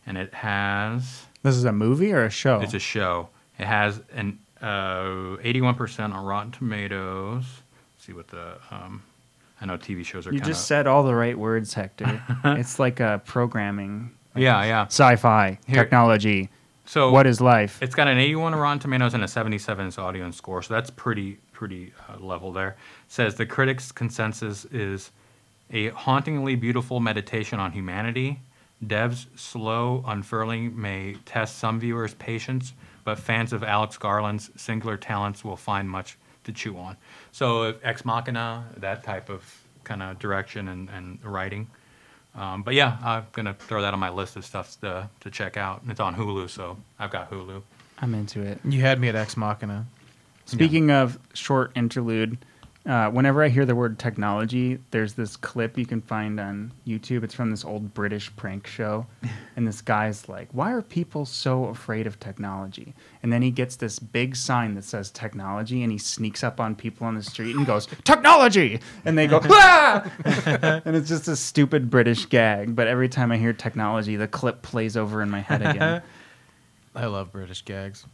[0.06, 2.60] And it has, This is a movie or a show?
[2.60, 3.28] it's a show.
[3.58, 7.44] It has an uh, 81% on Rotten Tomatoes.
[7.94, 9.02] Let's see what the, um,
[9.60, 10.54] I know TV shows are you kind of.
[10.56, 12.20] just said all the right words, Hector.
[12.44, 14.10] it's like a programming.
[14.34, 14.84] like Yeah, yeah.
[14.86, 16.50] Sci-fi Here- technology.
[16.86, 17.78] So what is life?
[17.80, 20.90] It's got an 81 on Rotten Tomatoes and a 77 is audience score, so that's
[20.90, 22.76] pretty pretty uh, level there.
[23.08, 25.10] says the critics' consensus is
[25.70, 28.40] a hauntingly beautiful meditation on humanity.
[28.86, 32.74] Dev's slow unfurling may test some viewers' patience,
[33.04, 36.96] but fans of Alex Garland's singular talents will find much to chew on.
[37.32, 39.42] So, Ex Machina, that type of
[39.84, 41.68] kind of direction and, and writing.
[42.34, 45.56] Um, but yeah, I'm gonna throw that on my list of stuff to, to check
[45.56, 45.82] out.
[45.88, 47.62] It's on Hulu, so I've got Hulu.
[48.00, 48.58] I'm into it.
[48.64, 49.86] You had me at Ex Machina.
[50.46, 52.38] Speaking of short interlude,
[52.86, 57.24] uh, whenever I hear the word technology, there's this clip you can find on YouTube.
[57.24, 59.06] It's from this old British prank show.
[59.56, 62.94] and this guy's like, Why are people so afraid of technology?
[63.22, 66.74] And then he gets this big sign that says technology and he sneaks up on
[66.74, 68.80] people on the street and goes, Technology!
[69.06, 70.10] And they go, Ah!
[70.84, 72.76] and it's just a stupid British gag.
[72.76, 76.02] But every time I hear technology, the clip plays over in my head again.
[76.94, 78.04] I love British gags.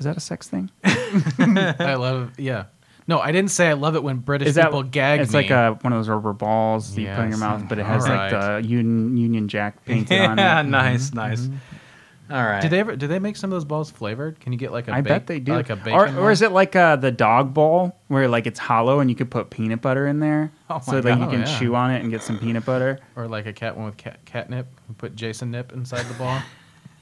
[0.00, 0.70] Is that a sex thing?
[0.84, 2.64] I love yeah.
[3.06, 5.40] No, I didn't say I love it when British Is that people gag It's me.
[5.40, 7.40] like a, one of those rubber balls that you put in your Yes.
[7.40, 10.64] mouth, but it has like the Union, Union Jack painted on yeah, it.
[10.64, 11.16] nice, mm-hmm.
[11.16, 11.40] nice.
[11.42, 12.32] Mm-hmm.
[12.32, 12.62] All right.
[12.62, 12.94] Do they ever?
[12.94, 14.38] Do they make some of those balls flavored?
[14.38, 14.92] Can you get like a?
[14.92, 15.52] I bake- bet they do.
[15.54, 18.60] Like a bacon or, or is it like uh, the dog ball where like it's
[18.60, 21.20] hollow and you could put peanut butter in there, Oh so my like God.
[21.22, 21.58] you can Oh, yeah.
[21.58, 23.00] chew on it and get some peanut butter.
[23.16, 24.68] or like a cat one with cat, catnip?
[24.88, 26.40] You Put Jason Nip inside the ball.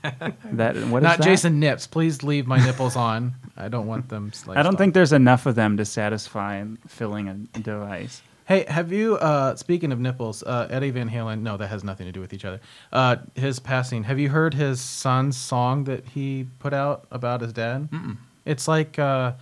[0.52, 1.20] That what is Not that?
[1.24, 1.86] Jason Nips.
[1.86, 3.34] Please leave my nipples on.
[3.56, 4.32] I don't want them.
[4.48, 4.78] I don't off.
[4.78, 8.22] think there's enough of them to satisfy filling a device.
[8.46, 9.16] Hey, have you?
[9.16, 11.42] Uh, speaking of nipples, uh, Eddie Van Halen.
[11.42, 12.60] No, that has nothing to do with each other.
[12.92, 14.04] Uh, his passing.
[14.04, 17.90] Have you heard his son's song that he put out about his dad?
[17.90, 18.16] Mm-mm.
[18.46, 19.32] It's like uh,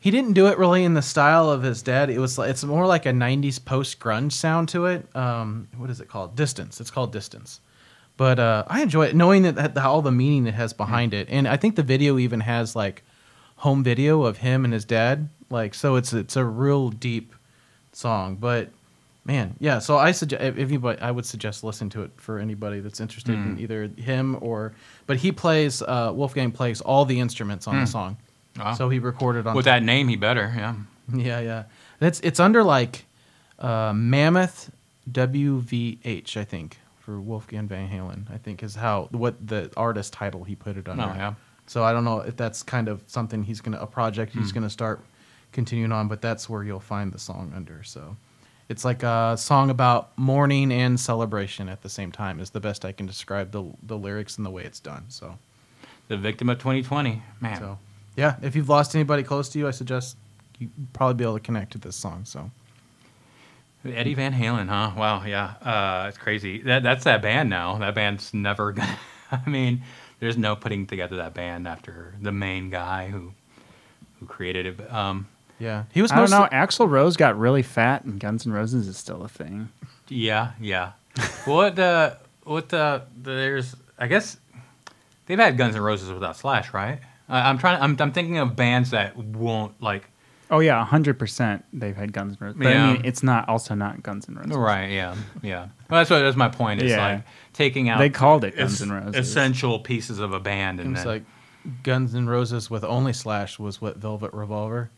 [0.00, 2.08] he didn't do it really in the style of his dad.
[2.08, 2.38] It was.
[2.38, 5.06] like- It's more like a '90s post grunge sound to it.
[5.14, 6.34] Um, what is it called?
[6.34, 6.80] Distance.
[6.80, 7.60] It's called Distance.
[8.16, 11.28] But uh, I enjoy it, knowing that, that all the meaning it has behind it,
[11.30, 13.02] and I think the video even has like
[13.56, 15.28] home video of him and his dad.
[15.50, 17.34] Like, so it's it's a real deep
[17.92, 18.36] song.
[18.36, 18.70] But
[19.24, 19.80] man, yeah.
[19.80, 23.34] So I suggest if anybody, I would suggest listen to it for anybody that's interested
[23.34, 24.74] in either him or.
[25.06, 28.16] But he plays uh, Wolfgang plays all the instruments on the song.
[28.58, 28.74] Wow.
[28.74, 30.52] So he recorded on With that name, he better.
[30.56, 30.74] Yeah.
[31.12, 31.64] yeah, yeah.
[32.00, 33.04] It's it's under like
[33.58, 34.70] uh, Mammoth
[35.10, 38.32] WVH, I think, for Wolfgang Van Halen.
[38.32, 41.02] I think is how what the artist title he put it under.
[41.04, 41.34] Oh, yeah.
[41.66, 44.54] So I don't know if that's kind of something he's gonna a project he's Hmm.
[44.54, 45.00] gonna start
[45.52, 47.82] continuing on, but that's where you'll find the song under.
[47.82, 48.16] So
[48.68, 52.40] it's like a song about mourning and celebration at the same time.
[52.40, 55.04] Is the best I can describe the the lyrics and the way it's done.
[55.08, 55.38] So
[56.08, 57.22] The victim of 2020.
[57.40, 57.58] Man.
[57.58, 57.78] so
[58.16, 60.16] yeah, if you've lost anybody close to you, I suggest
[60.58, 62.22] you probably be able to connect to this song.
[62.24, 62.50] So
[63.84, 64.92] Eddie Van Halen, huh?
[64.96, 66.62] Wow, yeah, uh, it's crazy.
[66.62, 67.76] That that's that band now.
[67.78, 68.98] That band's never gonna.
[69.30, 69.82] I mean,
[70.20, 73.32] there's no putting together that band after the main guy who
[74.20, 74.92] who created it.
[74.92, 75.26] Um,
[75.58, 76.10] yeah, he was.
[76.12, 76.48] I don't mostly- know.
[76.66, 79.68] Axl Rose got really fat, and Guns N' Roses is still a thing.
[80.08, 80.92] yeah, yeah.
[81.44, 82.14] what uh,
[82.44, 84.36] what uh, there's I guess
[85.26, 87.00] they've had Guns N' Roses without Slash, right?
[87.28, 87.80] I, I'm trying.
[87.82, 90.08] I'm I'm thinking of bands that won't like.
[90.50, 91.64] Oh yeah, hundred percent.
[91.72, 92.84] They've had Guns N' Roses, but Yeah.
[92.88, 94.52] I mean, it's not also not Guns N' Roses.
[94.56, 94.90] Right.
[94.90, 95.14] Yeah.
[95.42, 95.68] Yeah.
[95.88, 96.82] Well, that's what that's my point.
[96.82, 97.06] It's Yeah.
[97.14, 97.24] like
[97.54, 97.98] taking out.
[97.98, 99.16] They called it es- Guns N' Roses.
[99.28, 101.22] Essential pieces of a band, and was then, like
[101.82, 104.90] Guns N' Roses with only Slash was what Velvet Revolver.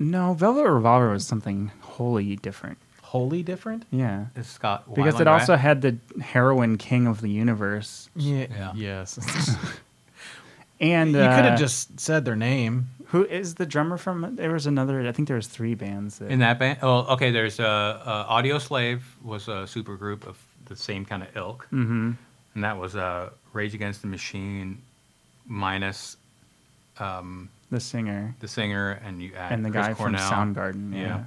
[0.00, 2.78] No, Velvet Revolver was something wholly different.
[3.02, 3.84] Wholly different.
[3.90, 5.60] Yeah, it's Scott because Weiland, it also right?
[5.60, 8.46] had the heroin king of the universe, Yeah.
[8.50, 8.72] Yeah.
[8.74, 9.18] Yes.
[10.80, 12.88] and you could uh, have just said their name.
[13.08, 14.36] Who is the drummer from?
[14.36, 15.06] There was another.
[15.06, 16.18] I think there was three bands.
[16.18, 16.78] That, in that band.
[16.82, 17.30] Oh, okay.
[17.30, 20.36] There's uh, uh, Audio Slave was a super group of
[20.66, 22.12] the same kind of ilk, hmm
[22.54, 24.82] and that was uh, Rage Against the Machine
[25.46, 26.16] minus
[26.98, 30.28] um, the singer the singer and you add and the Chris guy Cornell.
[30.28, 30.92] from Soundgarden.
[30.94, 31.24] Yeah, Yeah.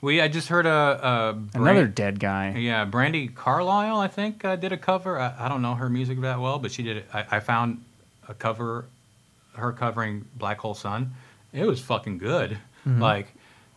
[0.00, 0.70] We I just heard a,
[1.54, 2.54] a another dead guy.
[2.56, 5.18] Yeah, Brandi Carlile, I think, uh, did a cover.
[5.18, 7.06] I, I don't know her music that well, but she did it.
[7.12, 7.84] I, I found
[8.28, 8.86] a cover,
[9.60, 11.14] her covering Black Hole Sun.
[11.52, 12.52] It was fucking good.
[12.86, 13.00] Mm-hmm.
[13.00, 13.28] Like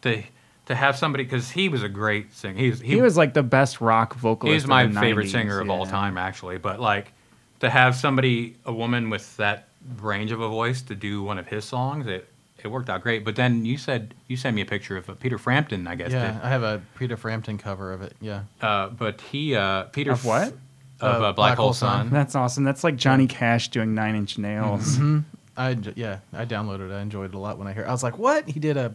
[0.02, 0.24] to
[0.66, 2.58] to have somebody because he was a great singer.
[2.58, 4.54] He was He, was like the best rock vocalist.
[4.54, 6.58] he's of my the favorite 90s, singer of all time, actually.
[6.58, 7.12] But like
[7.60, 9.68] to have somebody, a woman with that
[10.02, 12.30] range of a voice, to do one of his songs, it
[12.64, 13.26] it worked out great.
[13.26, 16.12] But then you said you sent me a picture of uh, Peter Frampton, I guess.
[16.12, 16.42] Yeah, did.
[16.42, 18.16] I have a Peter Frampton cover of it.
[18.22, 18.44] Yeah.
[18.62, 20.44] Uh, but he uh, Peter Of what?
[20.48, 20.54] F-
[21.02, 22.10] of Uh, uh, Black, Hole Sun.
[22.10, 22.64] That's awesome.
[22.64, 24.96] That's like Johnny Cash doing Nine Inch Nails.
[24.96, 25.20] hmm
[25.58, 26.94] I yeah, I downloaded it.
[26.94, 27.86] I enjoyed it a lot when I heard.
[27.88, 28.94] I was like, "What?" He did a,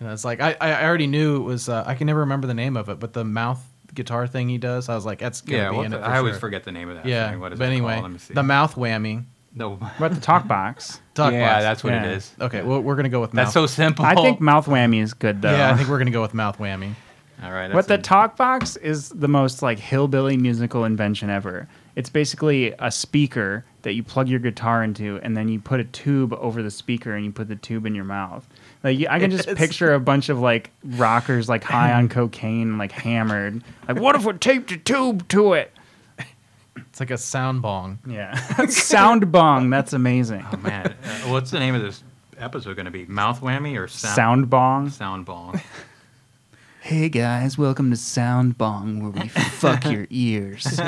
[0.00, 1.68] and it's like I I already knew it was.
[1.68, 3.62] Uh, I can never remember the name of it, but the mouth
[3.94, 6.00] guitar thing he does, I was like, "That's gonna Yeah, be what in the- it."
[6.02, 6.40] For I always sure.
[6.40, 7.06] forget the name of that.
[7.06, 7.40] Yeah, thing.
[7.40, 8.00] What is but it anyway.
[8.00, 8.34] Let me see.
[8.34, 9.24] the mouth whammy.
[9.54, 9.74] No.
[9.98, 11.00] What the talk box?
[11.14, 11.62] Talk yeah, box.
[11.62, 12.04] that's what Yeah.
[12.06, 12.32] it is.
[12.40, 12.62] okay.
[12.62, 13.44] Well, we're gonna go with mouth.
[13.44, 14.04] That's so simple.
[14.04, 15.52] I think mouth whammy is good though.
[15.52, 16.94] yeah, I think we're gonna go with mouth whammy.
[17.42, 17.72] All right.
[17.72, 21.68] What the a- talk box is the most like hillbilly musical invention ever.
[21.94, 25.84] It's basically a speaker that you plug your guitar into, and then you put a
[25.84, 28.46] tube over the speaker, and you put the tube in your mouth.
[28.82, 32.76] Like you- I can just picture a bunch of like rockers like high on cocaine,
[32.76, 33.62] like hammered.
[33.88, 35.70] Like what if we taped a tube to it?
[36.76, 37.98] It's like a sound bong.
[38.06, 38.34] Yeah,
[38.68, 39.70] sound bong.
[39.70, 40.44] That's amazing.
[40.52, 42.02] Oh man, uh, what's the name of this
[42.38, 43.04] episode going to be?
[43.06, 44.90] Mouth whammy or sound Sound bong.
[44.90, 45.60] sound bong?
[46.80, 50.78] Hey guys, welcome to Sound Bong, where we fuck your ears.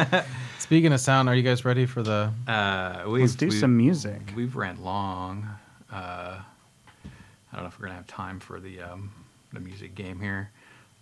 [0.66, 2.32] Speaking of sound, are you guys ready for the?
[2.48, 4.32] Uh, we've, Let's do we've- some music.
[4.34, 5.48] We've ran long.
[5.92, 9.12] Uh, I don't know if we're gonna have time for the um,
[9.52, 10.50] the music game here.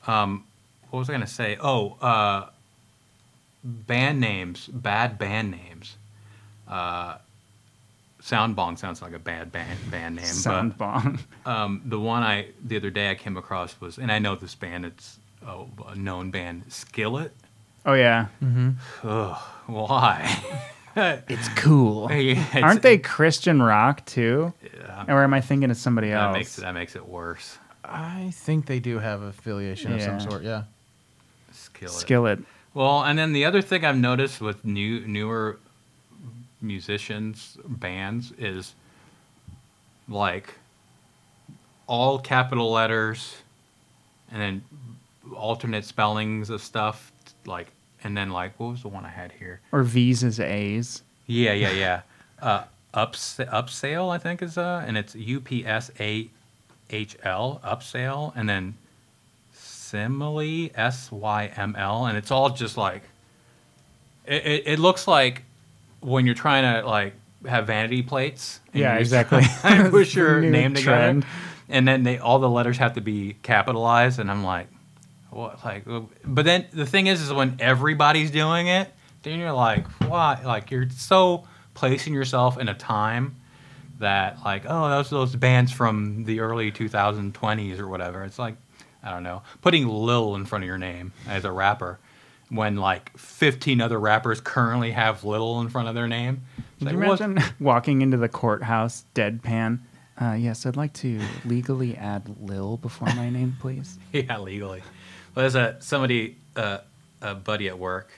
[0.07, 0.45] Um,
[0.91, 1.57] what was I gonna say?
[1.59, 2.51] Oh, uh,
[3.65, 5.97] band names, bad band names.
[6.69, 7.17] Uh,
[8.21, 11.21] Soundbong sounds like a bad band band name, Sound bong.
[11.47, 14.55] um, the one I the other day I came across was, and I know this
[14.55, 14.85] band.
[14.85, 17.33] It's oh, a known band, Skillet.
[17.87, 18.71] Oh yeah, mm-hmm.
[19.07, 20.43] Ugh, why?
[21.29, 22.11] it's cool.
[22.11, 24.53] Yeah, it's- Aren't they Christian rock too?
[24.63, 26.35] Yeah, Or am I thinking of somebody that else?
[26.37, 27.59] makes that makes it worse.
[27.85, 30.43] I think they do have affiliation of some sort.
[30.43, 30.63] Yeah.
[31.53, 31.93] Skillet.
[31.93, 32.39] Skillet.
[32.73, 35.59] Well, and then the other thing I've noticed with new newer
[36.63, 38.75] musicians bands is
[40.09, 40.55] like
[41.87, 43.37] all capital letters
[44.33, 44.65] and then
[45.37, 47.13] alternate spellings of stuff
[47.47, 47.69] like
[48.03, 49.61] and then like what was the one I had here?
[49.73, 51.03] Or V's as A's.
[51.27, 52.01] Yeah, yeah, yeah.
[52.41, 56.29] Uh, ups UPSAHL I think is uh and it's U P S A
[56.91, 58.75] H L UPSAHL and then
[59.57, 63.03] SYML S Y M L and it's all just like
[64.27, 65.43] it, it, it looks like
[66.01, 67.15] when you're trying to like
[67.47, 68.61] have vanity plates.
[68.73, 69.43] and Yeah, exactly.
[69.63, 71.27] to push your name together, trend.
[71.69, 74.67] and then they all the letters have to be capitalized, and I'm like,
[75.35, 75.65] what?
[75.65, 75.85] Like,
[76.25, 78.89] but then the thing is, is when everybody's doing it,
[79.23, 80.41] then you're like, why?
[80.45, 83.37] Like you're so placing yourself in a time
[83.99, 88.23] that like, oh, those those bands from the early 2020s or whatever.
[88.25, 88.57] It's like,
[89.03, 91.99] I don't know, putting Lil in front of your name as a rapper.
[92.51, 96.43] When like 15 other rappers currently have Lil in front of their name,
[96.77, 99.81] It's Can you like, what- imagine walking into the courthouse deadpan?
[100.21, 103.99] Uh, yes, I'd like to legally add Lil before my name, please.
[104.13, 104.83] yeah, legally.
[105.35, 106.79] Well, there's a somebody, uh,
[107.21, 108.11] a buddy at work.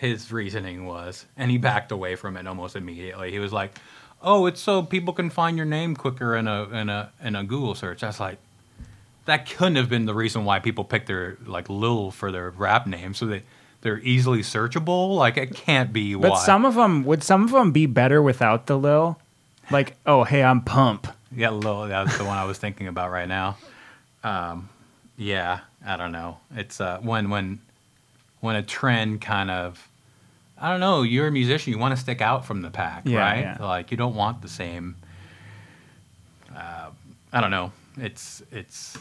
[0.00, 3.32] His reasoning was, and he backed away from it almost immediately.
[3.32, 3.76] He was like,
[4.22, 7.42] "Oh, it's so people can find your name quicker in a in a in a
[7.42, 8.38] Google search." I was like,
[9.24, 12.86] that couldn't have been the reason why people picked their like Lil for their rap
[12.86, 13.42] name, so they
[13.80, 15.16] they're easily searchable.
[15.16, 16.44] Like it can't be But why.
[16.44, 19.18] some of them would some of them be better without the lil?
[19.70, 21.08] Like, oh hey, I'm Pump.
[21.34, 23.58] Yeah, Lil, that's the one I was thinking about right now.
[24.24, 24.68] Um,
[25.18, 26.38] yeah, I don't know.
[26.54, 27.60] It's uh, when when
[28.40, 29.88] when a trend kind of,
[30.60, 31.02] I don't know.
[31.02, 31.72] You're a musician.
[31.72, 33.40] You want to stick out from the pack, Yeah, right?
[33.40, 33.56] yeah.
[33.64, 34.96] Like you don't want the same.
[36.54, 36.90] Uh,
[37.32, 37.72] I don't know.
[37.96, 38.96] It's it's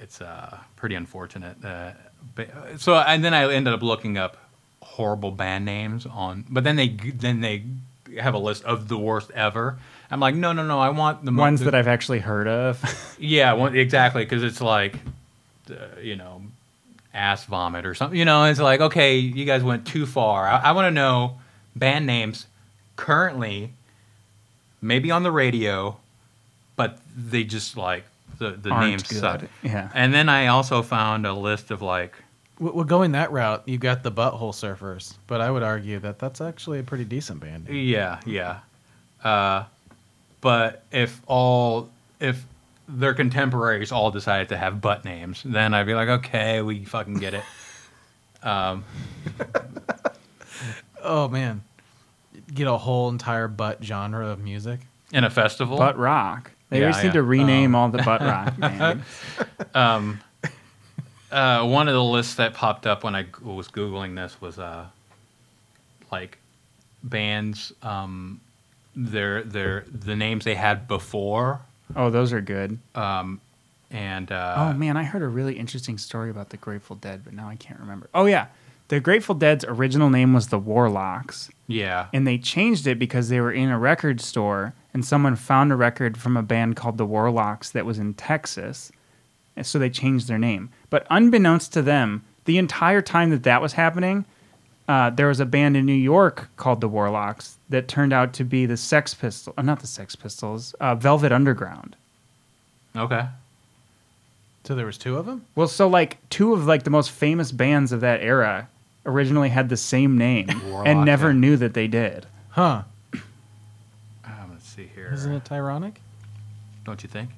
[0.00, 1.62] it's uh, pretty unfortunate.
[1.64, 1.92] Uh,
[2.34, 2.48] but,
[2.78, 4.36] so and then I ended up looking up
[4.82, 7.64] horrible band names on, but then they then they
[8.20, 9.78] have a list of the worst ever.
[10.10, 10.78] I'm like, no, no, no.
[10.78, 13.16] I want the Ones the- that I've actually heard of.
[13.18, 14.94] yeah, one, exactly, because it's like,
[15.70, 16.42] uh, you know,
[17.14, 18.18] ass vomit or something.
[18.18, 20.46] You know, it's like, okay, you guys went too far.
[20.46, 21.38] I, I want to know
[21.74, 22.46] band names
[22.96, 23.72] currently,
[24.82, 25.96] maybe on the radio,
[26.76, 28.04] but they just like
[28.38, 29.18] the the Aren't names good.
[29.20, 29.44] suck.
[29.62, 29.90] Yeah.
[29.94, 32.14] And then I also found a list of like,
[32.58, 36.18] W- Well, going that route, you got the Butthole Surfers, but I would argue that
[36.18, 37.68] that's actually a pretty decent band.
[37.68, 37.76] name.
[37.86, 38.58] yeah, yeah,
[39.24, 39.64] uh,
[40.40, 41.88] but if all
[42.20, 42.44] if
[42.88, 47.14] their contemporaries all decided to have butt names, then I'd be like, okay, we fucking
[47.14, 47.44] get it.
[48.42, 48.84] Um,
[51.02, 51.62] Oh man,
[52.52, 54.80] get a whole entire butt genre of music.
[55.12, 55.78] in a festival.
[55.78, 56.50] Butt rock.
[56.70, 59.02] They Yeah, always need to rename all the butt rock names.
[59.74, 60.20] um,
[61.30, 64.86] uh, one of the lists that popped up when I was googling this was uh,
[66.12, 66.38] like
[67.02, 68.40] bands, um,
[68.94, 71.60] their their the names they had before,
[71.94, 72.78] Oh, those are good.
[72.94, 73.40] um,
[73.90, 77.32] and uh, oh man, I heard a really interesting story about the Grateful Dead, but
[77.32, 78.08] now I can't remember.
[78.12, 78.46] Oh yeah,
[78.88, 83.40] the Grateful Dead's original name was the Warlocks, yeah, and they changed it because they
[83.40, 87.06] were in a record store and someone found a record from a band called the
[87.06, 88.90] Warlocks that was in Texas,
[89.54, 90.70] and so they changed their name.
[90.90, 94.24] But unbeknownst to them, the entire time that that was happening,
[94.88, 98.44] uh, there was a band in New York called the Warlocks that turned out to
[98.44, 101.96] be the Sex Pistols, uh, not the Sex Pistols, uh, Velvet Underground.
[102.94, 103.26] okay,
[104.64, 105.44] So there was two of them.
[105.54, 108.68] Well, so like two of like the most famous bands of that era
[109.04, 111.38] originally had the same name Warlock, and never yeah.
[111.38, 112.26] knew that they did.
[112.50, 112.82] Huh?
[114.24, 115.10] um, let's see here.
[115.12, 116.00] Isn't it ironic?
[116.84, 117.30] Don't you think?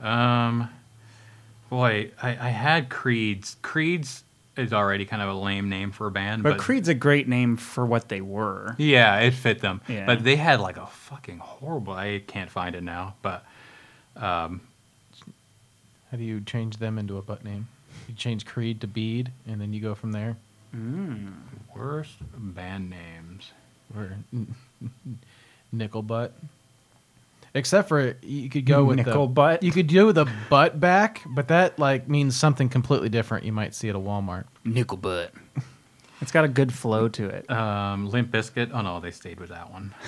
[0.00, 0.68] Um,
[1.70, 3.56] boy, I, I had Creed's.
[3.62, 4.24] Creed's
[4.56, 7.56] is already kind of a lame name for a band, But Creed's a great name
[7.56, 8.74] for what they were.
[8.78, 9.80] Yeah, it fit them.
[9.88, 10.04] Yeah.
[10.06, 11.94] But they had like a fucking horrible.
[11.94, 13.44] I can't find it now, but
[14.16, 14.60] um,
[16.10, 17.68] How do you change them into a butt name?
[18.08, 20.36] You change Creed to Bead, and then you go from there.
[21.74, 23.50] worst band names.
[23.96, 24.12] Or
[25.72, 26.34] nickel butt.
[27.54, 29.62] Except for you could go with Nickel the butt?
[29.62, 33.44] You could do the butt back, but that like means something completely different.
[33.44, 34.44] You might see at a Walmart.
[34.64, 35.32] Nickel butt.
[36.22, 37.50] It's got a good flow to it.
[37.50, 38.70] Um, Limp Bizkit.
[38.72, 39.94] Oh no, they stayed with that one.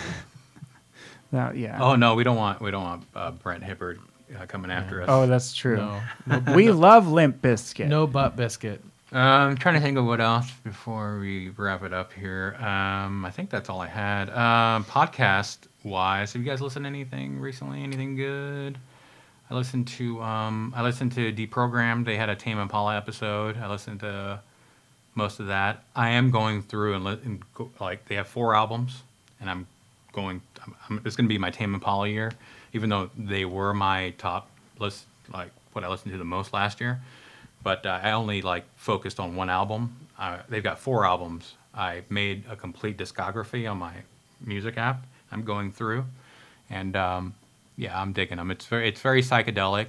[1.32, 1.78] That- yeah.
[1.82, 3.99] Oh no, we don't want we don't want uh, Brent Hibbard
[4.38, 5.09] uh, coming after us.
[5.11, 5.76] Oh, that's true.
[5.76, 7.88] No, we love Limp Bizkit.
[7.88, 8.80] no butt biscuit.
[9.12, 12.57] Uh, I'm trying to think of what else before we wrap it up here.
[12.59, 14.28] Um, I think that's all I had.
[14.30, 17.82] Um, podcast wise, have you guys listened to anything recently?
[17.82, 18.78] Anything good?
[19.51, 22.07] I listened to um, I listened to Deprogrammed.
[22.07, 23.57] They had a Tame Impala episode.
[23.59, 24.41] I listened to
[25.14, 25.85] most of that.
[25.95, 29.03] I am going through and, li- and go, like they have four albums,
[29.41, 29.66] and I'm
[30.12, 30.41] going.
[30.62, 32.32] I'm, I'm, it's going to be my Tame Impala year,
[32.72, 36.80] even though they were my top list, like what I listened to the most last
[36.80, 37.01] year.
[37.62, 39.95] But uh, I only like focused on one album.
[40.18, 41.55] Uh, they've got four albums.
[41.74, 43.93] I made a complete discography on my
[44.41, 45.05] music app.
[45.35, 46.05] I'm going through,
[46.70, 47.35] and um,
[47.76, 48.51] yeah, I'm digging them.
[48.51, 49.89] It's very it's very psychedelic.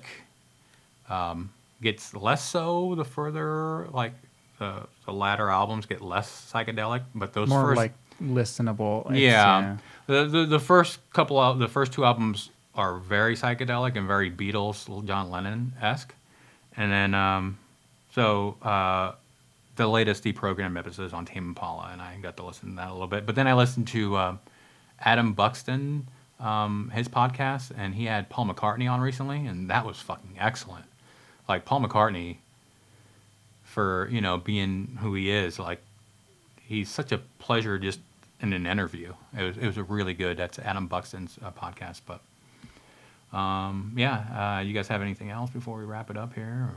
[1.08, 4.14] Um, gets less so the further like
[4.58, 9.10] the, the latter albums get less psychedelic, but those More first like listenable.
[9.12, 9.78] It's, yeah.
[10.08, 14.32] The, the the first couple of the first two albums are very psychedelic and very
[14.32, 16.14] Beatles, John Lennon esque,
[16.76, 17.58] and then um,
[18.14, 19.12] so uh,
[19.76, 22.90] the latest deprogram episode is on Tame Impala, and I got to listen to that
[22.90, 23.26] a little bit.
[23.26, 24.36] But then I listened to uh,
[25.00, 26.08] Adam Buxton,
[26.40, 30.86] um, his podcast, and he had Paul McCartney on recently, and that was fucking excellent.
[31.48, 32.38] Like Paul McCartney,
[33.64, 35.82] for you know being who he is, like
[36.62, 38.00] he's such a pleasure just
[38.42, 39.14] in an interview.
[39.38, 40.38] It was it was a really good.
[40.38, 42.02] That's Adam Buxton's uh, podcast.
[42.06, 42.22] But
[43.38, 46.70] um, yeah, uh, you guys have anything else before we wrap it up here?
[46.72, 46.76] Or?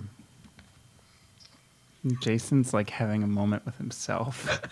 [2.21, 4.61] Jason's like having a moment with himself.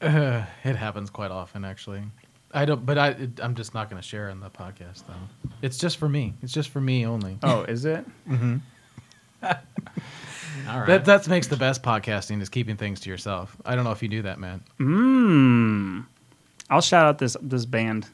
[0.00, 2.02] Uh, it happens quite often, actually.
[2.54, 5.48] I don't, but I, it, I'm just not going to share in the podcast though.
[5.62, 6.34] It's just for me.
[6.42, 7.38] It's just for me only.
[7.42, 8.04] oh, is it?
[8.28, 8.56] Mm-hmm.
[10.68, 10.86] All right.
[10.86, 13.56] That that makes the best podcasting is keeping things to yourself.
[13.64, 14.62] I don't know if you do that, man.
[14.78, 16.04] Mmm.
[16.70, 18.06] I'll shout out this this band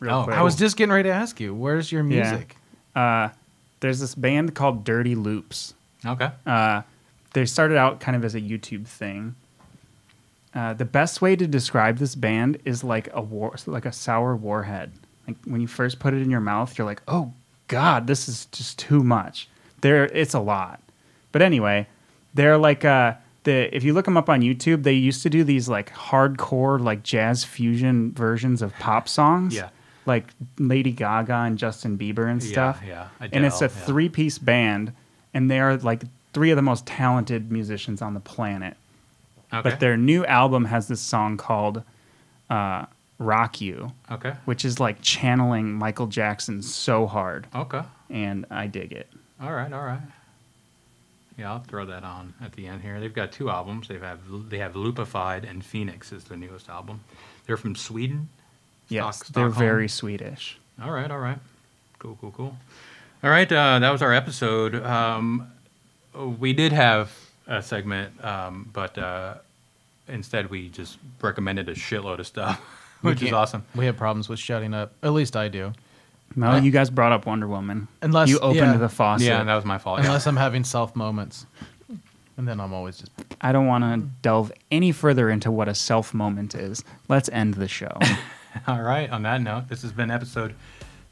[0.00, 0.36] real Oh, quick.
[0.36, 2.30] I was just getting ready to ask you, where's your Yeah.
[2.30, 2.56] music?
[2.96, 3.28] uh,
[3.80, 5.74] there's this band called Dirty Loops.
[6.04, 6.30] okay.
[6.46, 6.82] Uh,
[7.34, 9.34] they started out kind of as a YouTube thing.
[10.54, 14.36] Uh, the best way to describe this band is like a war, like a sour
[14.36, 14.92] warhead.
[15.26, 17.32] Like when you first put it in your mouth, you're like, "Oh
[17.68, 19.48] God, this is just too much."
[19.80, 20.80] There, it's a lot.
[21.32, 21.86] But anyway,
[22.34, 25.42] they're like uh, the if you look them up on YouTube, they used to do
[25.42, 29.54] these like hardcore like jazz fusion versions of pop songs.
[29.54, 29.70] Yeah.
[30.04, 30.26] Like
[30.58, 33.68] Lady Gaga and Justin Bieber and Yeah, stuff yeah, and it's a yeah.
[33.68, 34.92] three piece band
[35.32, 38.76] and they are like three of the most talented musicians on the planet
[39.52, 39.62] Okay.
[39.70, 41.82] but their new album has this song called
[42.50, 42.86] uh,
[43.18, 44.34] rock you okay.
[44.46, 47.82] which is like channeling michael jackson so hard Okay.
[48.10, 49.08] and i dig it
[49.40, 49.72] All right.
[49.72, 50.00] All right.
[51.38, 53.00] Yeah, I'll throw that on at the end here.
[53.00, 53.88] They've got two albums.
[53.88, 57.00] They have they have Loopified and Phoenix is the newest album.
[57.46, 58.28] They're from Sweden.
[58.88, 59.66] yes Stock- they're Stockholm?
[59.68, 61.38] very swedish All right, all right.
[61.98, 62.56] Cool, cool, cool.
[63.24, 64.74] All right, uh, that was our episode.
[64.84, 65.50] Um,
[66.38, 67.10] we did have
[67.46, 69.34] a segment, um, but uh,
[70.08, 72.58] instead we just recommended a shitload of stuff,
[73.02, 73.64] which is can't- awesome.
[73.74, 74.92] We have problems with shutting up.
[75.02, 75.72] At least I do.
[76.36, 78.76] no you guys brought up wonder woman Unless- you opened yeah.
[78.78, 80.00] the faucet Yeah, that was my fault.
[80.00, 81.46] Unless I'm having self moments.
[82.38, 83.12] And then I'm always just
[83.42, 87.54] i don't want to delve any further into what a self moment is let's end
[87.54, 87.94] the show
[88.66, 90.54] all right, on that note, this has been episode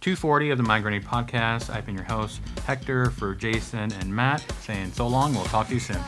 [0.00, 1.68] 240 of the Grenade Podcast.
[1.68, 5.34] I've been your host, Hector, for Jason and Matt, saying so long.
[5.34, 6.00] We'll talk to you soon.